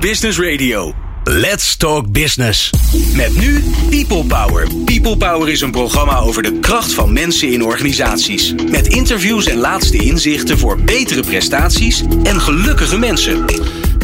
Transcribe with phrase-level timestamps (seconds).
[0.00, 0.92] Business Radio.
[1.24, 2.70] Let's Talk Business.
[3.14, 4.66] Met nu People Power.
[4.84, 8.54] People Power is een programma over de kracht van mensen in organisaties.
[8.70, 13.44] Met interviews en laatste inzichten voor betere prestaties en gelukkige mensen.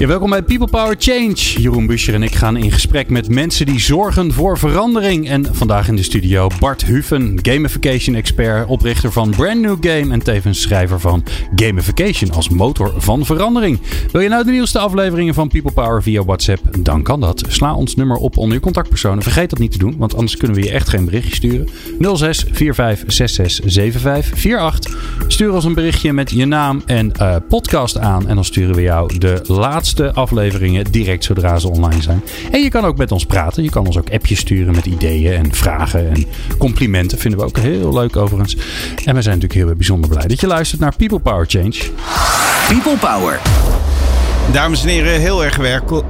[0.06, 1.34] Welkom bij People Power Change.
[1.34, 5.28] Jeroen Buscher en ik gaan in gesprek met mensen die zorgen voor verandering.
[5.28, 10.22] En vandaag in de studio Bart Huven, gamification expert, oprichter van Brand New Game en
[10.22, 11.24] tevens schrijver van
[11.56, 13.80] Gamification als motor van verandering.
[14.12, 16.84] Wil je nou de nieuwste afleveringen van People Power via WhatsApp?
[16.84, 17.42] Dan kan dat.
[17.48, 19.22] Sla ons nummer op onder je contactpersonen.
[19.22, 21.68] Vergeet dat niet te doen, want anders kunnen we je echt geen berichtje sturen.
[22.16, 24.96] 06 45 66 75 48.
[25.26, 28.28] Stuur ons een berichtje met je naam en uh, podcast aan.
[28.28, 32.22] En dan sturen we jou de laatste afleveringen direct zodra ze online zijn.
[32.50, 33.62] En je kan ook met ons praten.
[33.62, 36.26] Je kan ons ook appjes sturen met ideeën en vragen en
[36.58, 37.18] complimenten.
[37.18, 38.56] Vinden we ook heel leuk overigens.
[39.04, 41.76] En we zijn natuurlijk heel bijzonder blij dat je luistert naar People Power Change.
[42.68, 43.40] People Power.
[44.52, 45.56] Dames en heren, heel erg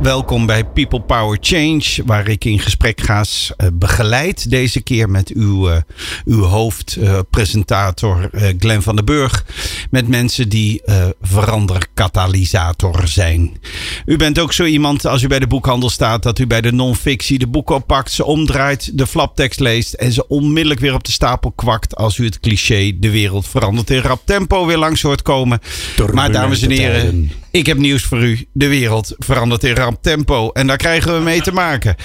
[0.00, 4.50] welkom bij People Power Change, waar ik in gesprek ga uh, begeleid.
[4.50, 5.76] Deze keer met uw, uh,
[6.24, 9.44] uw hoofdpresentator uh, Glenn van den Burg.
[9.90, 10.82] Met mensen die
[11.20, 13.56] veranderkatalysator zijn.
[14.06, 16.72] U bent ook zo iemand, als u bij de boekhandel staat, dat u bij de
[16.72, 21.12] non-fictie de boek oppakt, ze omdraait, de flaptekst leest en ze onmiddellijk weer op de
[21.12, 25.22] stapel kwakt als u het cliché de wereld verandert in rap tempo weer langs hoort
[25.22, 25.60] komen.
[26.12, 28.46] Maar dames en heren, ik heb nieuws voor u.
[28.52, 30.50] De wereld verandert in ramp tempo.
[30.50, 31.96] En daar krijgen we mee te maken.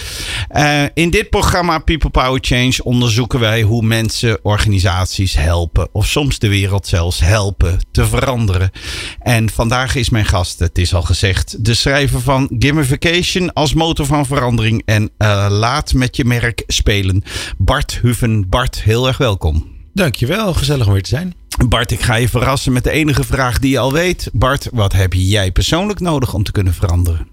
[0.56, 5.90] Uh, in dit programma People Power Change onderzoeken wij hoe mensen organisaties helpen.
[5.92, 8.72] Of soms de wereld zelfs helpen te veranderen.
[9.20, 14.06] En vandaag is mijn gast, het is al gezegd, de schrijver van Gamification als motor
[14.06, 14.82] van verandering.
[14.86, 17.24] En uh, laat met je merk spelen.
[17.58, 18.50] Bart Huven.
[18.50, 19.76] Bart, heel erg welkom.
[19.94, 21.36] Dankjewel, gezellig om weer te zijn.
[21.66, 24.30] Bart, ik ga je verrassen met de enige vraag die je al weet.
[24.34, 27.28] Bart, wat heb jij persoonlijk nodig om te kunnen veranderen?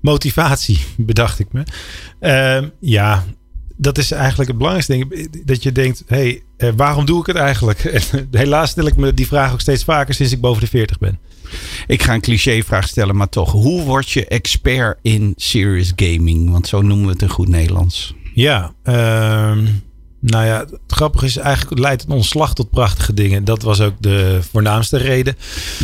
[0.00, 1.62] Motivatie, bedacht ik me.
[2.20, 3.24] Uh, ja,
[3.76, 5.46] dat is eigenlijk het belangrijkste ding.
[5.46, 8.02] Dat je denkt, hé, hey, waarom doe ik het eigenlijk?
[8.30, 11.18] Helaas stel ik me die vraag ook steeds vaker sinds ik boven de 40 ben.
[11.86, 13.52] Ik ga een clichévraag stellen, maar toch.
[13.52, 16.50] Hoe word je expert in serious gaming?
[16.50, 18.14] Want zo noemen we het in goed Nederlands.
[18.34, 19.58] Ja, uh,
[20.20, 23.44] nou ja, het grappige is eigenlijk leidt het ontslag tot prachtige dingen.
[23.44, 25.36] Dat was ook de voornaamste reden.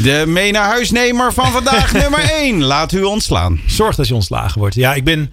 [0.02, 2.62] De mee naar huisnemer van vandaag nummer 1.
[2.62, 3.60] Laat u ontslaan.
[3.66, 4.74] Zorg dat je ontslagen wordt.
[4.74, 5.30] Ja, ik ben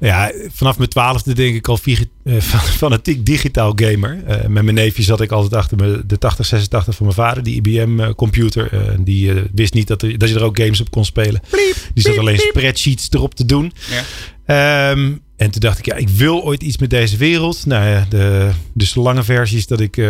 [0.00, 2.40] ja, vanaf mijn twaalfde denk ik al uh,
[2.82, 4.22] fanatiek digitaal gamer.
[4.28, 7.54] Uh, met mijn neefje zat ik altijd achter me, de 8086 van mijn vader, die
[7.54, 8.72] IBM computer.
[8.72, 11.40] Uh, die wist niet dat, er, dat je er ook games op kon spelen.
[11.94, 13.72] die zat alleen spreadsheets erop te doen.
[14.46, 14.90] Ja.
[14.90, 17.66] Um, en toen dacht ik, ja, ik wil ooit iets met deze wereld.
[17.66, 20.06] Nou ja, de, dus de lange versies dat ik uh,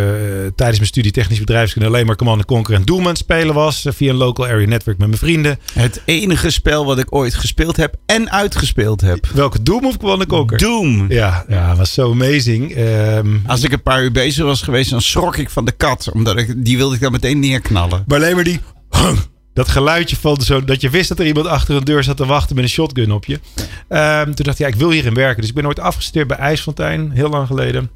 [0.54, 3.86] tijdens mijn studie technische bedrijfskunde alleen maar Command Conquer en Doom aan het spelen was.
[3.86, 5.58] Uh, via een local area network met mijn vrienden.
[5.72, 9.26] Het enige spel wat ik ooit gespeeld heb en uitgespeeld heb.
[9.26, 10.58] Welke Doom of Command Conquer?
[10.58, 11.06] Doom.
[11.08, 12.76] Ja, ja was zo amazing.
[12.76, 16.10] Um, Als ik een paar uur bezig was geweest, dan schrok ik van de kat.
[16.12, 18.04] Omdat ik, die wilde ik dan meteen neerknallen.
[18.06, 18.60] Maar alleen maar die
[19.56, 22.26] dat geluidje van zo, dat je wist dat er iemand achter een deur zat te
[22.26, 23.34] wachten met een shotgun op je.
[23.88, 25.40] Um, toen dacht ik, ja, ik wil hierin werken.
[25.40, 27.90] Dus ik ben ooit afgestudeerd bij IJsfontein, heel lang geleden.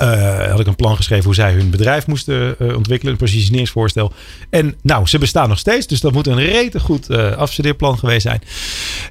[0.00, 3.12] Uh, had ik een plan geschreven hoe zij hun bedrijf moesten uh, ontwikkelen.
[3.12, 4.12] Een positioneringsvoorstel.
[4.50, 5.86] En nou, ze bestaan nog steeds.
[5.86, 8.42] Dus dat moet een rete goed uh, afstudeerplan geweest zijn.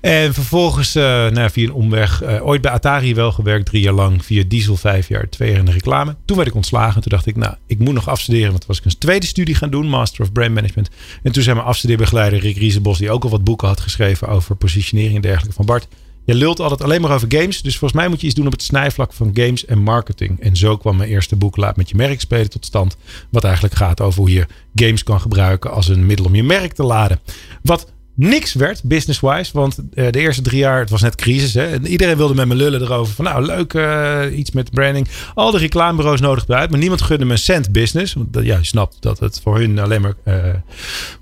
[0.01, 3.65] En vervolgens, nou, via een omweg, ooit bij Atari wel gewerkt.
[3.65, 4.25] Drie jaar lang.
[4.25, 5.29] Via Diesel vijf jaar.
[5.29, 6.15] Twee jaar in de reclame.
[6.25, 7.01] Toen werd ik ontslagen.
[7.01, 8.47] Toen dacht ik, nou, ik moet nog afstuderen.
[8.47, 9.87] Want toen was ik een tweede studie gaan doen.
[9.87, 10.89] Master of Brand Management.
[11.23, 12.97] En toen zei mijn afstudeerbegeleider Rick Riesenbos.
[12.97, 15.55] Die ook al wat boeken had geschreven over positionering en dergelijke.
[15.55, 15.87] Van Bart,
[16.29, 17.61] je lult altijd alleen maar over games.
[17.61, 20.39] Dus volgens mij moet je iets doen op het snijvlak van games en marketing.
[20.39, 22.97] En zo kwam mijn eerste boek Laat met je merk spelen tot stand.
[23.29, 24.45] Wat eigenlijk gaat over hoe je
[24.75, 27.19] games kan gebruiken als een middel om je merk te laden.
[27.61, 29.51] Wat niks werd, business-wise.
[29.53, 31.53] Want uh, de eerste drie jaar, het was net crisis.
[31.53, 33.13] Hè, en iedereen wilde met me lullen erover.
[33.13, 35.07] Van nou, leuk, uh, iets met branding.
[35.33, 36.69] Al de reclamebureaus nodigden uit.
[36.69, 38.13] Maar niemand gunde me een cent business.
[38.13, 40.61] Want ja, je snapt dat het voor hun alleen maar, uh, hoe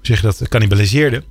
[0.02, 1.24] zeg je dat, cannibaliseerde.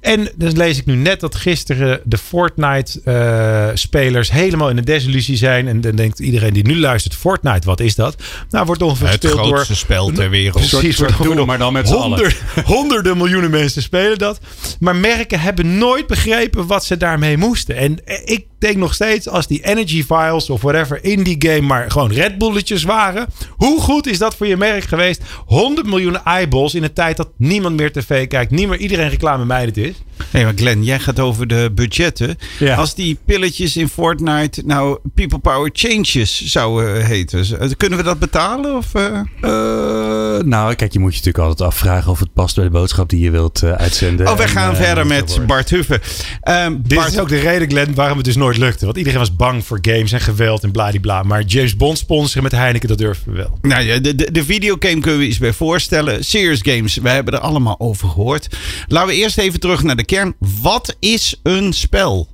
[0.00, 5.68] En dan lees ik nu net dat gisteren de Fortnite-spelers helemaal in de desillusie zijn.
[5.68, 8.22] En dan denkt iedereen die nu luistert, Fortnite, wat is dat?
[8.50, 10.68] Nou, wordt ongeveer Het grootste door, spel ter wereld.
[10.68, 12.32] Precies, doen, maar dan met z'n allen.
[12.64, 14.40] Honderden miljoenen mensen spelen dat.
[14.80, 17.76] Maar merken hebben nooit begrepen wat ze daarmee moesten.
[17.76, 21.90] En ik denk nog steeds, als die energy files of whatever in die game maar
[21.90, 23.26] gewoon Red Bulletjes waren.
[23.56, 25.22] Hoe goed is dat voor je merk geweest?
[25.46, 28.50] 100 miljoen eyeballs in een tijd dat niemand meer tv kijkt.
[28.50, 29.94] Niet meer iedereen reclame meidend is.
[30.30, 32.38] Nee, maar Glenn, jij gaat over de budgetten.
[32.58, 32.74] Ja.
[32.74, 38.76] Als die pilletjes in Fortnite nou People Power Changes zouden heten, kunnen we dat betalen?
[38.76, 39.20] Of, eh?
[39.40, 43.08] Eh, nou, kijk, je moet je natuurlijk altijd afvragen of het past bij de boodschap
[43.08, 44.28] die je wilt eh, uitzenden.
[44.28, 45.46] Oh, we gaan eh, verder met.
[45.46, 46.00] Bart Huffen.
[46.40, 48.84] Ehm, Dit Bart, is ook de reden, Glenn, waarom het dus nooit lukte.
[48.84, 51.22] Want iedereen was bang voor games en geweld en bladibla.
[51.22, 53.58] Maar James Bond sponsoren met Heineken, dat durven we wel.
[53.62, 56.24] Nou ja, de, de, de videogame kunnen we iets bij voorstellen.
[56.24, 58.56] Serious Games, we hebben er allemaal over gehoord.
[58.88, 60.34] Laten we eerst even terug naar de kern.
[60.60, 62.28] Wat is een spel?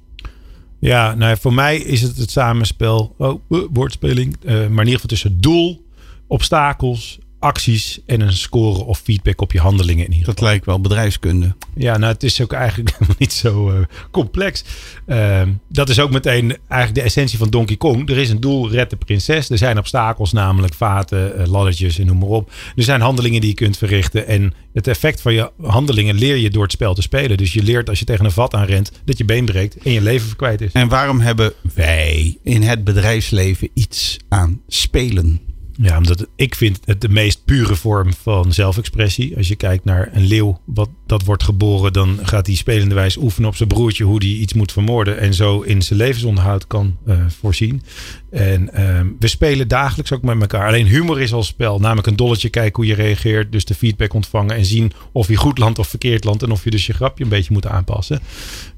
[0.81, 5.07] Ja, nou, voor mij is het het samenspel, oh, woordspeling, eh, maar in ieder geval
[5.07, 5.87] tussen doel,
[6.27, 10.23] obstakels, acties en een score of feedback op je handelingen in.
[10.23, 11.55] Dat lijkt wel bedrijfskunde.
[11.75, 14.65] Ja, nou, het is ook eigenlijk niet zo eh, complex.
[15.07, 18.11] Ehm, dat is ook meteen eigenlijk de essentie van Donkey Kong.
[18.11, 19.51] Er is een doel, red de prinses.
[19.51, 22.53] Er zijn obstakels, namelijk vaten, eh, laddertjes en noem maar op.
[22.77, 24.27] Er zijn handelingen die je kunt verrichten.
[24.27, 27.37] En het effect van je handelingen leer je door het spel te spelen.
[27.37, 30.01] Dus je leert als je tegen een vat aanrent dat je been breekt en je
[30.01, 30.73] leven kwijt is.
[30.73, 35.50] En waarom hebben wij in het bedrijfsleven iets aan spelen?
[35.83, 39.37] Ja, omdat ik vind het de meest pure vorm van zelfexpressie.
[39.37, 43.17] Als je kijkt naar een leeuw wat dat wordt geboren, dan gaat hij spelende wijs
[43.17, 46.97] oefenen op zijn broertje hoe hij iets moet vermoorden en zo in zijn levensonderhoud kan
[47.07, 47.83] eh, voorzien.
[48.31, 50.67] En ehm, we spelen dagelijks ook met elkaar.
[50.67, 54.13] Alleen humor is al spel, namelijk een dolletje kijken hoe je reageert, dus de feedback
[54.15, 56.93] ontvangen en zien of je goed landt of verkeerd landt en of je dus je
[56.93, 58.21] grapje een beetje moet aanpassen.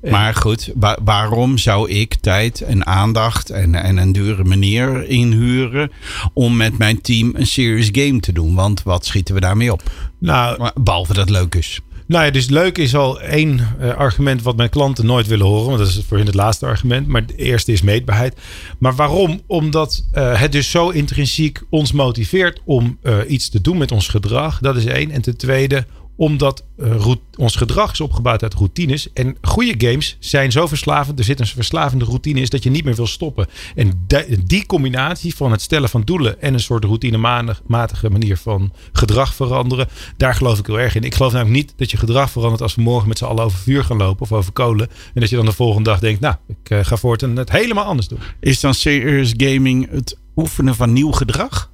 [0.02, 5.08] En- Maar goed, wa- waarom zou ik tijd en aandacht en, en een dure meneer
[5.08, 5.90] inhuren
[6.32, 8.55] om met mijn team een serious game te doen?
[8.55, 9.82] Want wat schieten we daarmee op?
[10.19, 11.81] nou, Behalve dat het leuk is.
[12.12, 15.67] Nou ja, dus leuk is al één eh, argument wat mijn klanten nooit willen horen.
[15.67, 17.06] Want dat is voor hun het laatste argument.
[17.06, 18.37] Maar het eerste is meetbaarheid.
[18.79, 19.41] Maar waarom?
[19.47, 24.09] Omdat eh, het dus zo intrinsiek ons motiveert om eh, iets te doen met ons
[24.09, 24.59] gedrag.
[24.59, 25.11] Dat is één.
[25.11, 25.87] En ten tweede,
[26.22, 29.12] omdat eh, ons gedrag is opgebouwd uit routines.
[29.12, 31.19] En goede games zijn zo verslavend.
[31.19, 33.46] Er zit een verslavende routine in dat je niet meer wil stoppen.
[33.74, 34.06] En
[34.44, 39.88] die combinatie van het stellen van doelen en een soort routinematige manier van gedrag veranderen.
[40.16, 41.04] Daar geloof ik heel erg in.
[41.04, 43.58] Ik geloof namelijk niet dat je gedrag verandert als we morgen met z'n allen over
[43.58, 44.88] vuur gaan lopen of over kolen.
[45.14, 47.84] En dat je dan de volgende dag denkt, nou, ik eh, ga voortaan het helemaal
[47.84, 48.20] anders doen.
[48.40, 51.71] Is dan serious gaming het oefenen van nieuw gedrag?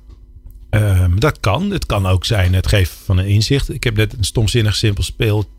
[0.71, 1.71] Ehm, dat kan.
[1.71, 3.75] Het kan ook zijn het geven van een inzicht.
[3.75, 5.05] Ik heb net een stomzinnig simpel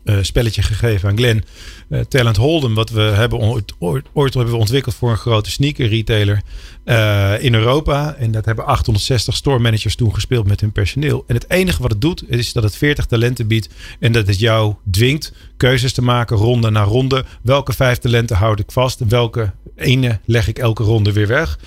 [0.04, 1.44] eh, spelletje gegeven aan Glenn.
[1.88, 3.74] Eh, Talent Hold'em, wat we hebben ooit,
[4.12, 6.42] ooit, hebben we ontwikkeld voor een grote sneaker retailer
[6.84, 8.14] eh, in Europa.
[8.14, 11.24] En dat hebben 860 store managers toen gespeeld met hun personeel.
[11.26, 13.68] En het enige wat het doet, is dat het 40 talenten biedt.
[14.00, 17.24] En dat het jou dwingt keuzes te maken, ronde na ronde.
[17.42, 19.00] Welke vijf talenten houd ik vast?
[19.08, 21.58] Welke ene leg ik elke ronde weer weg?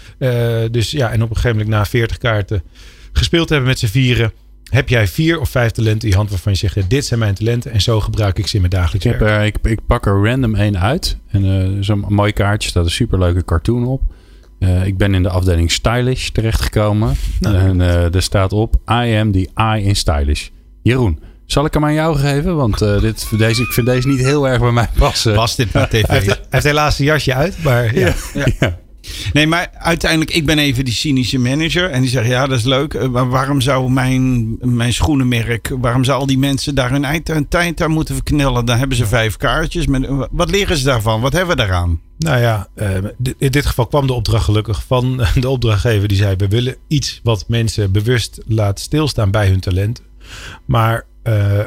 [0.72, 2.64] Dus ja, en op een gegeven moment na 40 kaarten
[3.14, 4.32] gespeeld hebben met z'n vieren.
[4.64, 7.34] Heb jij vier of vijf talenten in je hand waarvan je zegt: dit zijn mijn
[7.34, 9.40] talenten en zo gebruik ik ze in mijn dagelijks Ik, heb werk?
[9.40, 11.18] er, ik, ik pak er random één uit.
[11.28, 14.02] En eh, zo'n mooi kaartje staat een superleuke cartoon op.
[14.60, 17.16] Eh, ik ben in de afdeling stylish terechtgekomen.
[17.40, 17.56] Nou.
[17.56, 20.48] En eh, er staat op: I am the I in stylish.
[20.82, 22.56] Jeroen, zal ik hem aan jou geven?
[22.56, 25.36] Want eh, dit, deze, ik vind deze niet heel erg bij mij passen.
[25.36, 26.08] Was dit naar tv?
[26.08, 28.14] Hij heeft, hij heeft helaas een jasje uit, maar ja.
[28.60, 28.82] Ja.
[29.34, 31.90] Nee, maar uiteindelijk, ik ben even die cynische manager.
[31.90, 32.94] En die zeggen, ja, dat is leuk.
[32.94, 37.28] eh, Maar waarom zou mijn, mijn schoenenmerk, waarom zou al die mensen daar hun eind-
[37.28, 38.66] hun tijd aan moeten verknellen?
[38.66, 39.88] Dan hebben ze vijf kaartjes.
[39.88, 41.22] Met, wat leren ze daarvan?
[41.22, 42.00] Wat hebben we daaraan?
[42.18, 42.96] Nou ja, eh,
[43.38, 46.08] in dit geval kwam de opdracht gelukkig van de opdrachtgever.
[46.08, 50.04] Die zei: We willen iets wat mensen bewust laat stilstaan bij hun talenten.
[50.66, 51.60] Maar eh,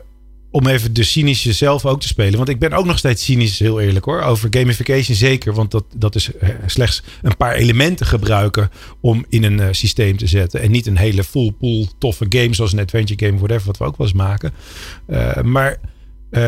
[0.57, 2.37] om even de cynische zelf ook te spelen.
[2.37, 4.23] Want ik ben ook nog steeds cynisch, heel eerlijk hoor.
[4.23, 5.55] Over gamification zeker.
[5.55, 10.17] Want dat, dat is eh, slechts een paar elementen gebruiken om in een eh, systeem
[10.17, 10.61] te zetten.
[10.61, 13.85] En niet een hele full pool toffe game zoals een adventure game, whatever, wat we
[13.85, 14.53] ook wel eens maken.
[15.07, 15.81] Eh, maar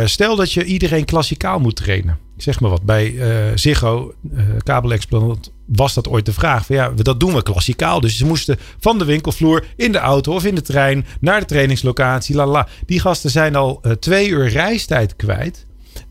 [0.04, 2.18] stel dat je iedereen klassikaal moet trainen.
[2.36, 2.82] Zeg maar wat.
[2.82, 3.14] Bij
[3.54, 4.14] Ziggo,
[4.62, 6.66] kabelexploitant, was dat ooit de vraag.
[6.66, 8.00] Van ja, dat doen we klassikaal.
[8.00, 11.46] Dus ze moesten van de winkelvloer in de auto of in de trein naar de
[11.46, 12.34] trainingslocatie.
[12.34, 12.68] La la.
[12.86, 15.66] Die gasten zijn al eh, twee uur reistijd kwijt.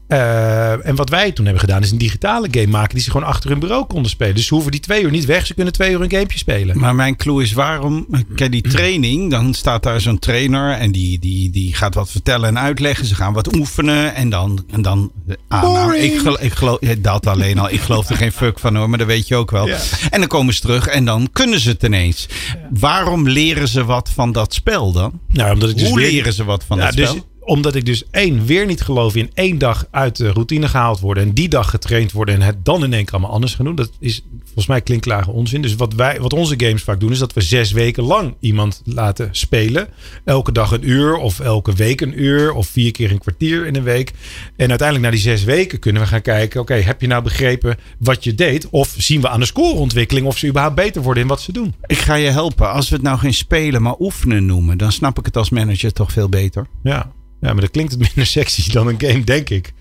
[0.08, 3.28] Eh, en wat wij toen hebben gedaan is een digitale game maken die ze gewoon
[3.28, 4.36] achter hun bureau konden spelen.
[4.36, 5.46] Dus ze hoeven die twee uur niet weg.
[5.46, 6.80] Ze kunnen twee uur een gamepje spelen.
[6.80, 11.20] Maar mijn clue is waarom, kijk die training, dan staat daar zo'n trainer en die,
[11.20, 13.06] die, die gaat wat vertellen en uitleggen.
[13.06, 15.12] Ze gaan wat oefenen en dan, en dan
[15.48, 18.60] ah, nou, ik, gel- ik geloof, ja, dat alleen al, ik geloof er geen fuck
[18.60, 19.68] van hoor, maar dat weet je ook wel.
[19.68, 19.80] Ja.
[20.10, 22.28] En dan komen ze terug en dan kunnen ze het ineens.
[22.70, 25.20] Waarom leren ze wat van dat spel dan?
[25.28, 27.26] Nou, omdat ik dus Hoe leren ze wat van Ja, dat dus spel?
[27.48, 31.24] Omdat ik dus één, weer niet geloof in één dag uit de routine gehaald worden.
[31.24, 33.76] En die dag getraind worden en het dan in één keer allemaal anders gaan doen.
[33.76, 35.62] Dat is volgens mij klinklage onzin.
[35.62, 38.82] Dus wat, wij, wat onze games vaak doen, is dat we zes weken lang iemand
[38.86, 39.88] laten spelen.
[40.26, 43.76] Elke dag een uur of elke week een uur of vier keer een kwartier in
[43.76, 44.14] een week.
[44.56, 46.62] En uiteindelijk na die zes weken kunnen we gaan kijken.
[46.62, 48.70] Oké, heb je nou begrepen wat je deed?
[48.70, 51.76] Of zien we aan de scoreontwikkeling of ze überhaupt beter worden in wat ze doen?
[51.86, 52.72] Ik ga je helpen.
[52.72, 55.94] Als we het nou geen spelen, maar oefenen noemen, dan snap ik het als manager
[55.94, 56.68] toch veel beter.
[56.84, 57.16] Ja.
[57.42, 59.74] Ja, maar dat klinkt het minder sexy dan een game, denk ik.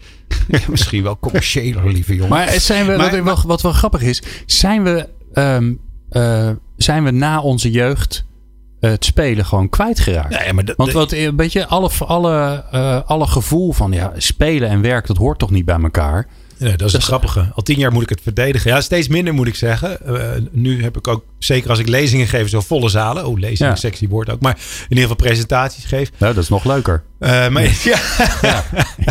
[0.69, 2.31] Misschien wel commerciëler, lieve jongen.
[2.31, 5.75] Maar, zijn we, Maar- wat, wat wel grappig is, zijn we, ehm,
[6.09, 8.25] eh, zijn we na onze jeugd
[8.81, 10.35] eh, het spelen gewoon kwijtgeraakt?
[10.45, 14.13] Ja, maar dat, Want wat, eh, een beetje alle, alle, eh, alle gevoel van ja,
[14.17, 16.27] spelen en werk, dat hoort toch niet bij elkaar?
[16.59, 17.51] Nee, dat is het grappige.
[17.55, 18.71] Al tien jaar moet ik het verdedigen.
[18.71, 20.07] Ja, steeds minder moet ik zeggen.
[20.07, 23.27] Eh, nu heb ik ook, zeker als ik lezingen geef, zo volle zalen.
[23.27, 23.79] Oh, lezingen, Ja.
[23.79, 24.41] sexy woord ook.
[24.41, 26.11] Maar in ieder geval presentaties geef.
[26.19, 27.03] Nou, dat is nog leuker.
[27.19, 27.99] Eh, maar, ja.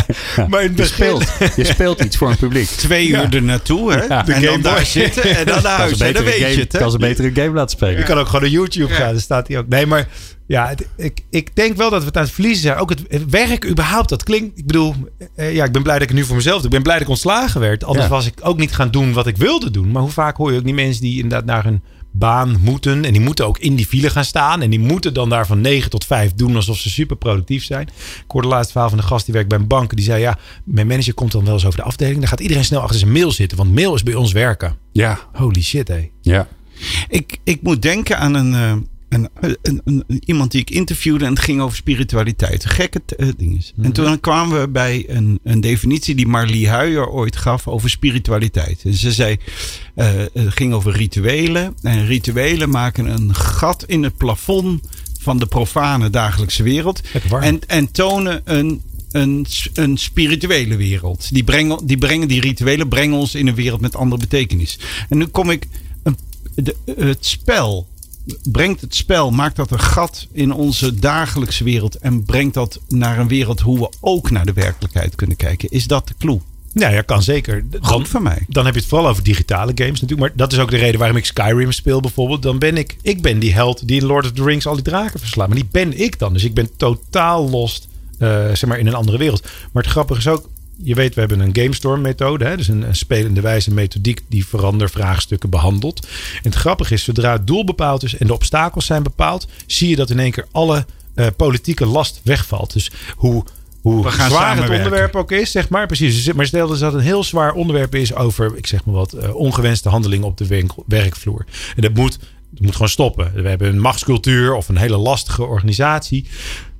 [0.48, 1.20] maar in het Je begin...
[1.20, 1.24] speelt,
[1.56, 2.66] je speelt iets voor een publiek.
[2.68, 4.02] Twee uur er naartoe, hè?
[4.04, 4.18] Ja.
[4.18, 6.00] En De dan Game daar zitten en dan naar huis.
[6.00, 6.78] En dan weet een je game, het, hè?
[6.78, 7.96] kan ze beter een game laten spelen.
[7.98, 9.68] Je kan ook gewoon naar YouTube gaan, daar staat hij ook.
[9.68, 10.08] Nee, maar
[10.46, 12.76] ja, het- ik, ik denk wel dat we het aan het verliezen zijn.
[12.78, 14.58] Ook het, het werk überhaupt, dat klinkt...
[14.58, 14.94] Ik bedoel,
[15.36, 16.64] eh, ja, ik ben blij dat ik het nu voor mezelf doe.
[16.64, 17.84] Ik ben blij dat ik ontslagen werd.
[17.84, 18.10] Anders Ja.
[18.10, 19.90] was ik ook niet gaan doen wat ik wilde doen.
[19.90, 23.04] Maar hoe vaak hoor je ook die mensen die inderdaad naar hun baan moeten.
[23.04, 24.62] En die moeten ook in die file gaan staan.
[24.62, 27.82] En die moeten dan daar van 9 tot 5 doen alsof ze super productief zijn.
[28.16, 29.96] Ik hoorde laatst verhaal van een gast die werkt bij een bank.
[29.96, 32.18] Die zei, ja, mijn manager komt dan wel eens over de afdeling.
[32.18, 33.58] Dan gaat iedereen snel achter zijn mail zitten.
[33.58, 34.76] Want mail is bij ons werken.
[34.92, 36.10] Ja, Holy shit, hé.
[36.20, 36.48] ja.
[37.08, 38.72] Ik, ik moet denken aan een, eh,
[39.08, 42.64] een, een, een- een- iemand die ik interviewde en het ging over spiritualiteit.
[42.64, 43.72] Gekke eh, ding is.
[43.82, 48.80] En toen kwamen we bij een, een definitie die Marlie Huijer ooit gaf over spiritualiteit.
[48.84, 49.36] En ze zei,
[49.94, 51.74] eh, het ging over rituelen.
[51.82, 54.80] En rituelen maken een gat in het plafond
[55.20, 57.00] van de profane dagelijkse wereld.
[57.42, 61.32] En, en tonen een, een, een spirituele wereld.
[61.32, 64.78] Die, brengen, die brengen die rituelen brengen ons in een wereld met andere betekenis.
[65.08, 65.66] En nu kom ik.
[66.02, 66.16] Een,
[66.54, 67.88] de, het spel.
[68.42, 71.94] Brengt het spel, maakt dat een gat in onze dagelijkse wereld.
[71.94, 75.68] En brengt dat naar een wereld hoe we ook naar de werkelijkheid kunnen kijken.
[75.68, 76.40] Is dat de clue?
[76.72, 77.64] Ja, ja, kan zeker.
[77.70, 78.44] Dan, Goed van mij.
[78.48, 80.20] dan heb je het vooral over digitale games natuurlijk.
[80.20, 82.42] Maar dat is ook de reden waarom ik Skyrim speel bijvoorbeeld.
[82.42, 84.82] Dan ben ik, ik ben die held die in Lord of the Rings al die
[84.82, 85.48] draken verslaat.
[85.48, 86.32] Maar die ben ik dan.
[86.32, 89.42] Dus ik ben totaal lost, eh, zeg maar, in een andere wereld.
[89.72, 90.48] Maar het grappige is ook,
[90.82, 92.44] je weet, we hebben een GameStorm methode.
[92.44, 92.56] Hè?
[92.56, 96.06] Dus een, een spelende wijze methodiek die verandervraagstukken behandelt.
[96.34, 99.88] En het grappige is, zodra het doel bepaald is en de obstakels zijn bepaald, zie
[99.88, 102.72] je dat in één keer alle eh, politieke last wegvalt.
[102.72, 103.44] Dus hoe,
[103.80, 105.86] hoe zwaar het onderwerp ook is, zeg maar.
[105.86, 106.24] Precies.
[106.24, 108.94] Dus- Maar stel dus dat het een heel zwaar onderwerp is over, ik zeg maar
[108.94, 111.44] wat, eh, ongewenste handelingen op de winkel- werkvloer.
[111.76, 112.18] En dat moet,
[112.50, 113.32] dat moet gewoon stoppen.
[113.34, 116.26] We hebben een machtscultuur of een hele lastige organisatie.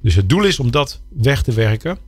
[0.02, 1.98] Dus het doel is om dat weg te werken.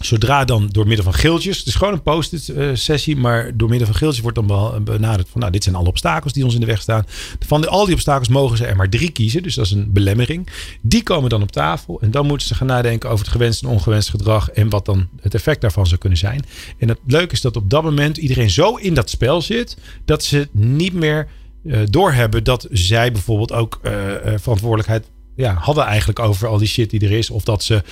[0.00, 3.68] Zodra dan door middel van geeltjes, het is gewoon een post-it eh, sessie, maar door
[3.68, 6.54] middel van geeltjes wordt dan wel benaderd van, nou, dit zijn alle obstakels die ons
[6.54, 7.06] in de weg staan.
[7.46, 9.92] Van de, al die obstakels mogen ze er maar drie kiezen, dus dat is een
[9.92, 10.48] belemmering.
[10.80, 13.68] Die komen dan op tafel en dan moeten ze gaan nadenken over het gewenst en
[13.68, 16.44] ongewenst gedrag en wat dan het effect daarvan zou kunnen zijn.
[16.78, 20.24] En het leuke is dat op dat moment iedereen zo in dat spel zit, dat
[20.24, 21.28] ze niet meer
[21.64, 26.68] eh, doorhebben dat zij bijvoorbeeld ook eh, eh, verantwoordelijkheid ja, hadden eigenlijk over al die
[26.68, 27.30] shit die er is.
[27.30, 27.82] Of dat ze,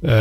[0.00, 0.12] eh,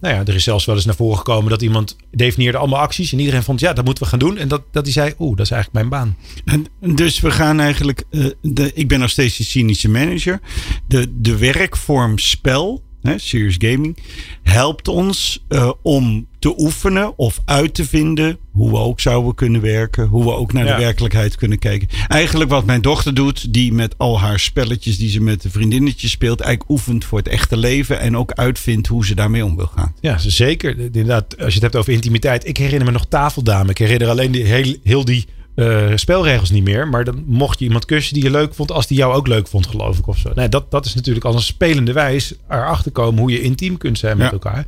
[0.00, 3.12] nou ja, er is zelfs wel eens naar voren gekomen dat iemand definieerde allemaal acties.
[3.12, 4.36] En iedereen vond, ja, dat moeten we gaan doen.
[4.36, 6.16] En dat, dat die zei, oeh, dat is eigenlijk mijn baan.
[6.44, 8.04] En dus we gaan eigenlijk.
[8.10, 10.40] eh, de, ik ben nog steeds die cynische manager.
[10.88, 13.98] De, de werkvorm spel, hè, serious gaming,
[14.42, 19.60] helpt ons eh, om te oefenen of uit te vinden hoe we ook zouden kunnen
[19.60, 20.06] werken.
[20.06, 20.76] Hoe we ook naar Ja.
[20.76, 21.88] de werkelijkheid kunnen kijken.
[22.08, 26.10] Eigenlijk wat mijn dochter doet, die met al haar spelletjes die ze met de vriendinnetjes
[26.10, 29.70] speelt, eigenlijk oefent voor het echte leven en ook uitvindt hoe ze daarmee om wil
[29.76, 29.94] gaan.
[30.00, 30.78] Ja, zeker.
[30.78, 32.46] Inderdaad, als je het hebt over intimiteit.
[32.48, 33.70] Ik herinner me nog tafeldame.
[33.70, 36.88] Ik herinner alleen die, heel, heel die eh, spelregels niet meer.
[36.88, 38.72] Maar dan mocht je iemand kussen die je leuk vond.
[38.72, 40.06] Als die jou ook leuk vond, geloof ik.
[40.06, 40.30] Of zo.
[40.34, 43.98] Nee, dat, dat is natuurlijk als een spelende wijs erachter komen hoe je intiem kunt
[43.98, 44.32] zijn met Ja.
[44.32, 44.66] elkaar.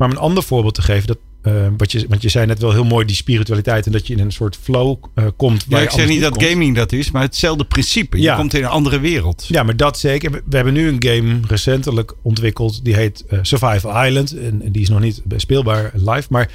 [0.00, 1.06] Maar om een ander voorbeeld te geven.
[1.06, 3.86] Dat, eh, wat je, want je zei net wel heel mooi die spiritualiteit.
[3.86, 5.64] En dat je in een soort flow eh, komt.
[5.68, 6.44] Ja, ik zeg niet dat komt.
[6.44, 8.16] gaming dat is, maar hetzelfde principe.
[8.16, 8.36] Je Ja.
[8.36, 9.44] komt in een andere wereld.
[9.48, 10.30] Ja, maar dat zeker.
[10.30, 12.84] We- hebben nu een game recentelijk ontwikkeld.
[12.84, 14.36] Die heet eh, Survival Island.
[14.38, 16.26] En en die is nog niet speelbaar live.
[16.30, 16.50] Maar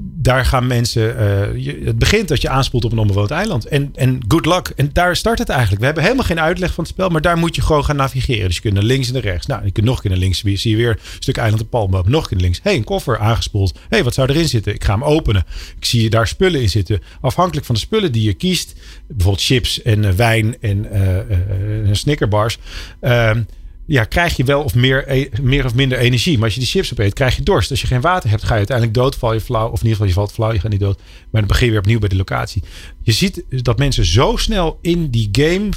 [0.00, 1.16] daar gaan mensen...
[1.18, 3.64] eh, je, het begint dat je aanspoelt op een onbewoond eiland.
[3.66, 4.72] En, en good luck.
[4.76, 5.78] En daar start het eigenlijk.
[5.80, 7.08] We hebben helemaal geen uitleg van het spel.
[7.08, 8.46] Maar daar moet je gewoon gaan navigeren.
[8.46, 9.46] Dus je kunt naar links en naar rechts.
[9.46, 10.40] Nou, je kunt nog een keer naar links.
[10.42, 12.02] Zie je weer een stuk eiland en palmboom.
[12.10, 12.60] Nog een keer naar links.
[12.62, 13.78] hey, een koffer aangespoeld.
[13.88, 14.74] hey, wat zou erin zitten?
[14.74, 15.44] Ik ga hem openen.
[15.76, 17.00] Ik zie daar spullen in zitten.
[17.20, 18.74] Afhankelijk van de spullen die je kiest.
[19.08, 22.58] Bijvoorbeeld chips en eh, wijn en eh, eh, snickerbars.
[23.00, 23.42] ehm,
[23.86, 26.34] ja, krijg je wel of meer, e- meer of minder energie.
[26.34, 27.70] Maar als je die chips opeet, krijg je dorst.
[27.70, 29.68] Als je geen water hebt, ga je uiteindelijk dood, val je flauw.
[29.68, 30.98] Of in ieder geval, je valt flauw, je gaat niet dood.
[31.30, 32.62] Maar dan begin je weer opnieuw bij de locatie.
[33.02, 35.68] Je ziet dat mensen zo snel in die game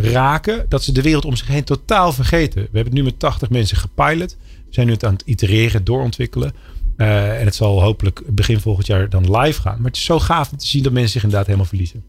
[0.00, 2.62] raken, dat ze de wereld om zich heen totaal vergeten.
[2.62, 4.36] We hebben nu met 80 mensen gepilot.
[4.40, 6.52] We zijn nu het aan het itereren, doorontwikkelen.
[6.96, 9.76] Eh, en het zal hopelijk begin volgend jaar dan live gaan.
[9.76, 12.04] Maar het is zo gaaf om te zien dat mensen zich inderdaad helemaal verliezen.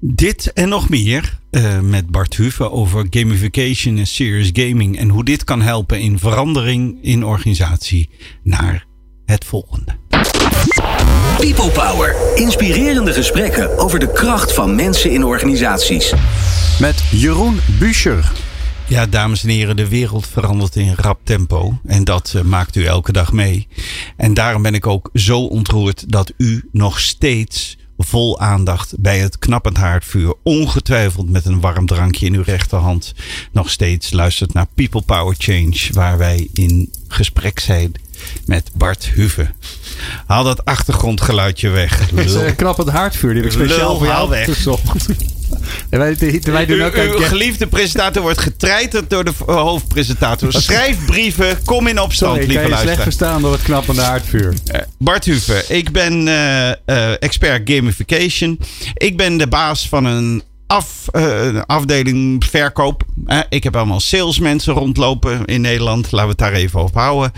[0.00, 4.98] Dit en nog meer eh, met Bart Huve over gamification en serious gaming.
[4.98, 8.10] En hoe dit kan helpen in verandering in organisatie
[8.42, 8.86] naar
[9.26, 9.92] het volgende.
[11.38, 12.16] People Power.
[12.34, 16.12] Inspirerende gesprekken over de kracht van mensen in organisaties.
[16.80, 18.32] Met Jeroen Buescher.
[18.88, 21.78] Ja, dames en heren, de wereld verandert in rap tempo.
[21.86, 23.68] En dat eh, maakt u elke dag mee.
[24.16, 29.38] En daarom ben ik ook zo ontroerd dat u nog steeds vol aandacht bij het
[29.38, 33.14] knappend haardvuur, ongetwijfeld met een warm drankje in uw rechterhand,
[33.52, 37.92] nog steeds luistert naar People Power Change, waar wij in gesprek zijn
[38.46, 39.50] met Bart Huve.
[40.26, 41.98] Haal dat achtergrondgeluidje weg.
[42.14, 43.34] Het is een knappend haardvuur.
[43.34, 44.44] Die heb ik speciaal Lul, voor jou weg.
[44.44, 45.06] gezocht.
[45.90, 50.52] En wij, wij doen Uw, ook uw een geliefde presentator wordt getreiterd door de hoofdpresentator.
[50.52, 53.02] Schrijf brieven, kom in opstand, Sorry, ik lieve kan je slecht luisteraar.
[53.02, 54.54] verstaan door het knappende haardvuur.
[54.66, 58.58] Eh, Bart Huve, ik ben eh, eh, expert gamification.
[58.94, 60.42] Ik ben de baas van een
[60.74, 63.04] af, eh, afdeling verkoop.
[63.26, 66.12] Eh, ik heb allemaal salesmensen rondlopen in Nederland.
[66.12, 67.32] Laten we het daar even op houden.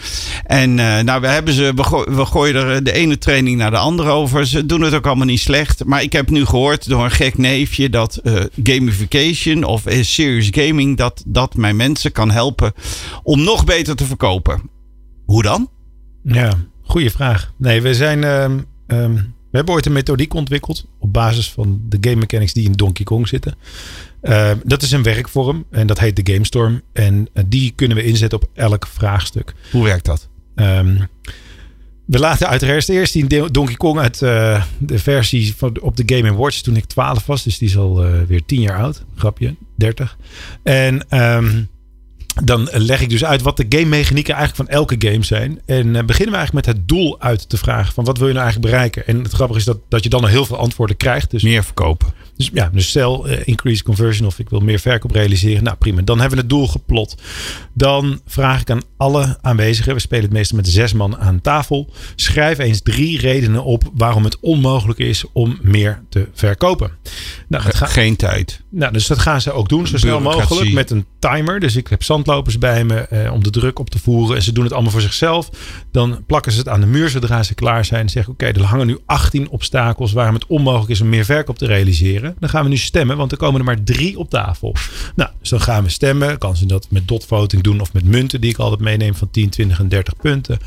[0.44, 3.76] En eh, nou, we, hebben ze, we, we gooien er de ene training naar de
[3.76, 4.46] andere over.
[4.46, 5.84] Ze doen het ook allemaal niet slecht.
[5.84, 8.20] Maar ik heb nu gehoord door een gek neefje dat
[8.62, 10.96] gamification of serious gaming...
[10.96, 12.72] Dat, dat mijn mensen kan helpen
[13.22, 14.70] om nog beter te verkopen.
[15.24, 15.70] Hoe dan?
[16.22, 16.52] Ja,
[16.82, 17.52] goede vraag.
[17.58, 18.24] Nee, we zijn.
[18.24, 19.16] ehm, ehm,
[19.56, 23.04] we hebben ooit een methodiek ontwikkeld op basis van de game mechanics die in Donkey
[23.04, 23.54] Kong zitten.
[24.20, 26.82] Ehm, dat is een werkvorm en dat heet de GameStorm.
[26.92, 29.54] En eh, die kunnen we inzetten op elk vraagstuk.
[29.70, 30.28] Hoe werkt dat?
[30.54, 30.96] Ehm,
[32.04, 36.14] we laten uiteraard eerst die Do- Donkey Kong uit eh, de versie van, op de
[36.16, 37.42] Game Watch toen ik 12 was.
[37.42, 39.04] Dus die is al eh, weer 10 jaar oud.
[39.14, 40.16] Grapje, 30.
[40.62, 41.62] En ehm,
[42.44, 45.60] dan leg ik dus uit wat de game mechanieken eigenlijk van elke game zijn.
[45.66, 47.92] En eh, beginnen we eigenlijk met het doel uit te vragen.
[47.92, 49.06] Van wat wil je nou eigenlijk bereiken?
[49.06, 51.30] En het grappige is dat, dat je dan al heel veel antwoorden krijgt.
[51.30, 52.08] Dus Meer verkopen.
[52.36, 55.64] dus ja, dus stel eh, increase conversion of ik wil meer verkoop realiseren.
[55.64, 57.14] Nou prima, dan hebben we het doel geplot.
[57.72, 61.92] Dan vraag ik aan alle aanwezigen, we spelen het meestal met zes man aan tafel.
[62.14, 66.90] Schrijf eens drie redenen op waarom het onmogelijk is om meer te verkopen.
[67.48, 68.60] Nou, dat Geen tijd.
[68.70, 71.60] nou, dus dat gaan ze ook doen, zo snel mogelijk met een timer.
[71.60, 74.36] Dus ik heb zandlopers bij me eh, om de druk op te voeren.
[74.36, 75.50] En ze doen het allemaal voor zichzelf.
[75.90, 78.00] Dan plakken ze het aan de muur zodra ze klaar zijn.
[78.00, 81.58] En zeggen: Oké, er hangen nu 18 obstakels waarom het onmogelijk is om meer verkoop
[81.58, 82.36] te realiseren.
[82.38, 84.74] Dan gaan we nu stemmen, want er komen er maar drie op tafel.
[85.14, 86.38] Nou, dus dan gaan we stemmen.
[86.38, 89.48] Kan ze dat met dotvoting doen of met munten, die ik altijd meeneem van 10,
[89.48, 90.58] 20 en 30 punten.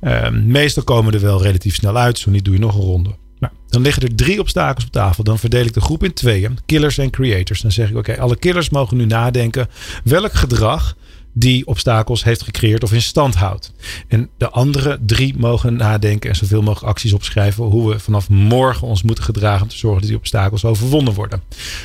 [0.00, 2.18] Ehm, meestal komen er wel relatief snel uit.
[2.18, 3.10] Zo niet doe je nog een ronde.
[3.38, 5.24] Nou, dan liggen er drie obstakels op tafel.
[5.24, 6.58] Dan verdeel ik de groep in tweeën.
[6.66, 7.60] Killers en creators.
[7.60, 9.68] Dan zeg ik, oké, alle killers mogen nu nadenken
[10.04, 10.96] welk gedrag
[11.36, 13.72] die obstakels heeft gecreëerd of in stand houdt.
[14.08, 18.86] En de andere drie mogen nadenken en zoveel mogelijk acties opschrijven hoe we vanaf morgen
[18.86, 21.42] ons moeten gedragen om te zorgen dat die obstakels overwonnen worden.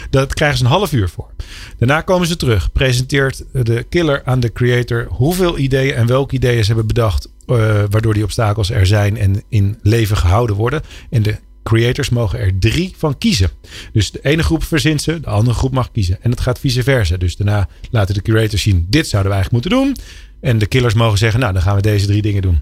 [0.10, 1.30] Dat krijgen ze een half uur voor.
[1.78, 2.72] Daarna komen ze terug.
[2.72, 7.56] Presenteert de killer aan de creator hoeveel ideeën en welke ideeën ze hebben bedacht eh,
[7.90, 10.82] waardoor die obstakels er zijn en in leven gehouden worden.
[11.10, 13.50] En de creators mogen er drie van kiezen.
[13.94, 16.18] Dus de ene groep verzint ze, de andere groep mag kiezen.
[16.22, 17.18] En het gaat vice versa.
[17.18, 19.96] Dus daarna laten de curators zien, dit zouden we eigenlijk moeten doen.
[20.42, 22.62] En de killers mogen zeggen, nou dan gaan we deze drie dingen doen.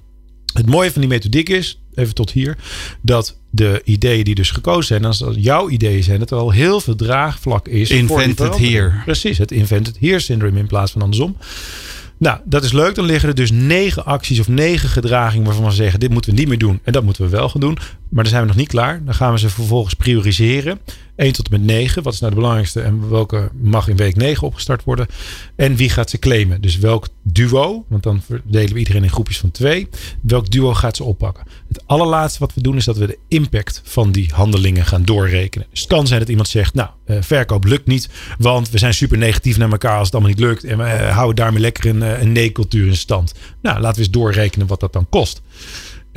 [0.53, 2.57] Het mooie van die methodiek is, even tot hier,
[3.01, 6.51] dat de ideeën die dus gekozen zijn, als dat jouw ideeën zijn, dat er al
[6.51, 7.89] heel veel draagvlak is.
[7.89, 8.71] Invented verandering.
[8.73, 9.01] here.
[9.03, 11.37] Precies, het invented here syndrome in plaats van andersom.
[12.19, 12.95] Nou, dat is leuk.
[12.95, 16.39] Dan liggen er dus negen acties of negen gedragingen waarvan we zeggen: dit moeten we
[16.39, 17.77] niet meer doen en dat moeten we wel gaan doen.
[18.09, 19.03] Maar dan zijn we nog niet klaar.
[19.05, 20.79] Dan gaan we ze vervolgens prioriseren.
[21.17, 22.03] 1 tot en met 9.
[22.03, 25.07] Wat is nou de belangrijkste en welke mag in week 9 opgestart worden?
[25.55, 26.61] En wie gaat ze claimen?
[26.61, 29.87] Dus welk duo, want dan verdelen we iedereen in groepjes van twee.
[30.21, 31.43] Welk duo gaat ze oppakken?
[31.67, 35.67] Het allerlaatste wat we doen is dat we de impact van die handelingen gaan doorrekenen.
[35.69, 38.93] Dus het kan zijn dat iemand zegt, nou, eh, verkoop lukt niet, want we zijn
[38.93, 40.63] super negatief naar elkaar als het allemaal niet lukt.
[40.63, 43.33] En we eh, houden daarmee lekker een, eh, een nee-cultuur in stand.
[43.61, 45.41] Nou, laten we eens doorrekenen wat dat dan kost.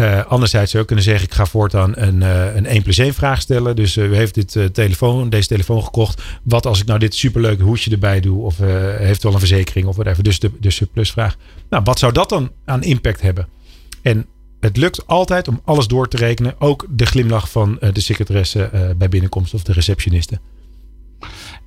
[0.00, 3.14] Eh, anderzijds zou je kunnen zeggen, ik ga voortaan een, eh, een 1 plus 1
[3.14, 3.76] vraag stellen.
[3.76, 6.22] Dus eh, u heeft dit, telefoon, deze telefoon gekocht.
[6.42, 8.42] Wat als ik nou dit superleuke hoesje erbij doe?
[8.42, 8.58] Of
[8.98, 10.22] heeft wel een verzekering of whatever.
[10.22, 11.36] Dus de, de surplus vraag.
[11.70, 13.48] Nou, wat zou dat dan aan impact hebben?
[14.02, 14.26] En
[14.60, 16.54] het lukt altijd om alles door te rekenen.
[16.58, 20.40] Ook de glimlach van de secretaresse bij binnenkomst of de receptioniste.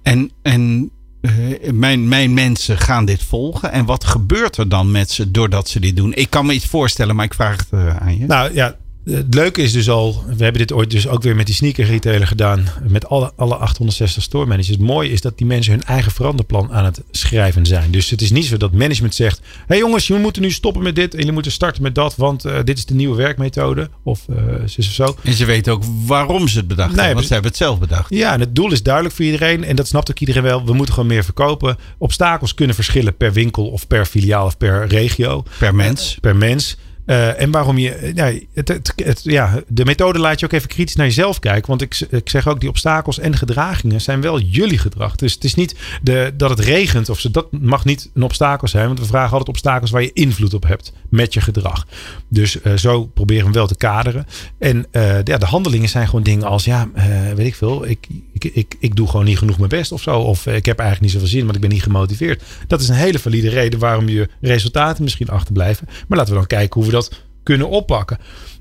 [0.02, 0.92] En, en
[1.24, 3.72] eh, mijn, mijn mensen gaan dit volgen.
[3.72, 6.14] En wat gebeurt er dan met ze doordat ze dit doen?
[6.14, 8.26] Ik kan me iets voorstellen, maar ik vraag het eh, aan je.
[8.26, 11.46] Nou ja, het leuke is dus al, we hebben dit ooit dus ook weer met
[11.46, 12.68] die sneaker retailer gedaan.
[12.88, 14.68] Met alle, alle 860 store managers.
[14.78, 17.92] Het mooie is dat die mensen hun eigen veranderplan aan het schrijven zijn.
[17.92, 20.84] Dus het is niet zo dat management zegt: hé hey jongens, jullie moeten nu stoppen
[20.84, 21.12] met dit.
[21.12, 23.90] En jullie moeten starten met dat, want uh, dit is de nieuwe werkmethode.
[24.04, 25.16] Of uh, of zo.
[25.24, 27.80] En ze weten ook waarom ze het bedacht nee, hebben, want ze hebben het zelf
[27.80, 28.10] bedacht.
[28.10, 29.64] Ja, en het doel is duidelijk voor iedereen.
[29.64, 30.66] En dat snapt ook iedereen wel.
[30.66, 31.78] We moeten gewoon meer verkopen.
[31.98, 35.44] Obstakels kunnen verschillen per winkel of per filiaal of per regio.
[35.58, 36.18] Per mens.
[36.22, 36.78] Per mens.
[37.06, 38.12] Uh, en waarom je.
[38.16, 41.68] Ja, het, het, het, ja, de methode laat je ook even kritisch naar jezelf kijken.
[41.68, 45.16] Want ik, ik zeg ook, die obstakels en gedragingen zijn wel jullie gedrag.
[45.16, 47.32] Dus het is niet de, dat het regent of zo.
[47.32, 48.88] Dat mag niet een obstakel zijn.
[48.88, 51.88] Want we vragen altijd obstakels waar je invloed op hebt met je gedrag.
[52.28, 54.26] Dus uh, zo proberen we hem wel te kaderen.
[54.60, 54.86] En
[55.24, 56.90] ja, de handelingen zijn gewoon dingen als: ja,
[57.36, 57.88] weet ik veel.
[57.88, 58.08] Ik,
[58.44, 60.20] ik, ik, doe gewoon niet genoeg mijn best of zo.
[60.20, 62.44] Of ik heb eigenlijk niet zoveel zin, want ik ben niet gemotiveerd.
[62.68, 65.88] Dat is een hele valide reden waarom je resultaten misschien achterblijven.
[66.08, 68.18] Maar laten we dan kijken hoe we dat kunnen oppakken.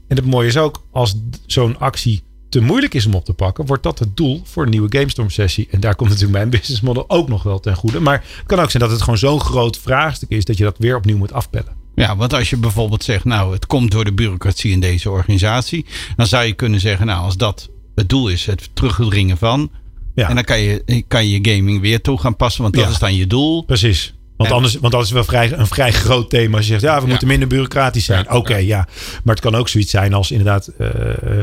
[0.09, 1.15] En het mooie is ook, als
[1.47, 4.71] zo'n actie te moeilijk is om op te pakken, wordt dat het doel voor een
[4.71, 5.69] nieuwe GameStorm sessie.
[5.71, 8.01] En daar komt natuurlijk mijn business model ook nog wel ten goede.
[8.01, 10.79] Maar het kan ook zijn dat het gewoon zo'n groot vraagstuk is dat je dat
[10.79, 11.81] weer opnieuw moet afpellen.
[11.95, 15.87] Ja, want als je bijvoorbeeld zegt, nou, het komt door de bureaucratie in deze organisatie,
[16.17, 19.71] dan zou je kunnen zeggen, nou, als dat het doel is, het terugdringen van,
[20.15, 20.29] ja.
[20.29, 22.91] en dan kan je, kan je gaming weer toe gaan passen, want dat ja.
[22.91, 23.65] is dan je doel.
[23.65, 24.15] Precies.
[24.37, 26.57] Want, anders, want dat is wel vrij, een vrij groot thema.
[26.57, 28.27] Als je zegt, ja, we moeten minder bureaucratisch zijn.
[28.27, 28.89] Oké, okay, ja.
[29.25, 30.89] Maar het kan ook zoiets zijn als inderdaad, uh,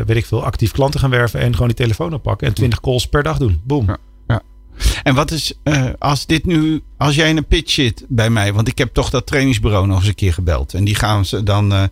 [0.05, 3.05] weet ik veel, actief klanten gaan werven en gewoon die telefoon oppakken en 20 calls
[3.05, 3.61] per dag doen.
[3.63, 3.97] Boom.
[5.03, 8.53] En wat is, uh, als dit nu, als jij in een pitch zit bij mij,
[8.53, 10.73] want ik heb toch dat trainingsbureau nog eens een keer gebeld.
[10.73, 11.83] En die gaan ze dan uh,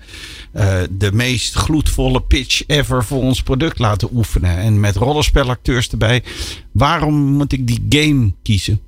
[0.55, 4.57] uh, de meest gloedvolle pitch ever voor ons product laten oefenen.
[4.57, 6.23] En met rollenspelacteurs erbij.
[6.71, 8.79] Waarom moet ik die game kiezen?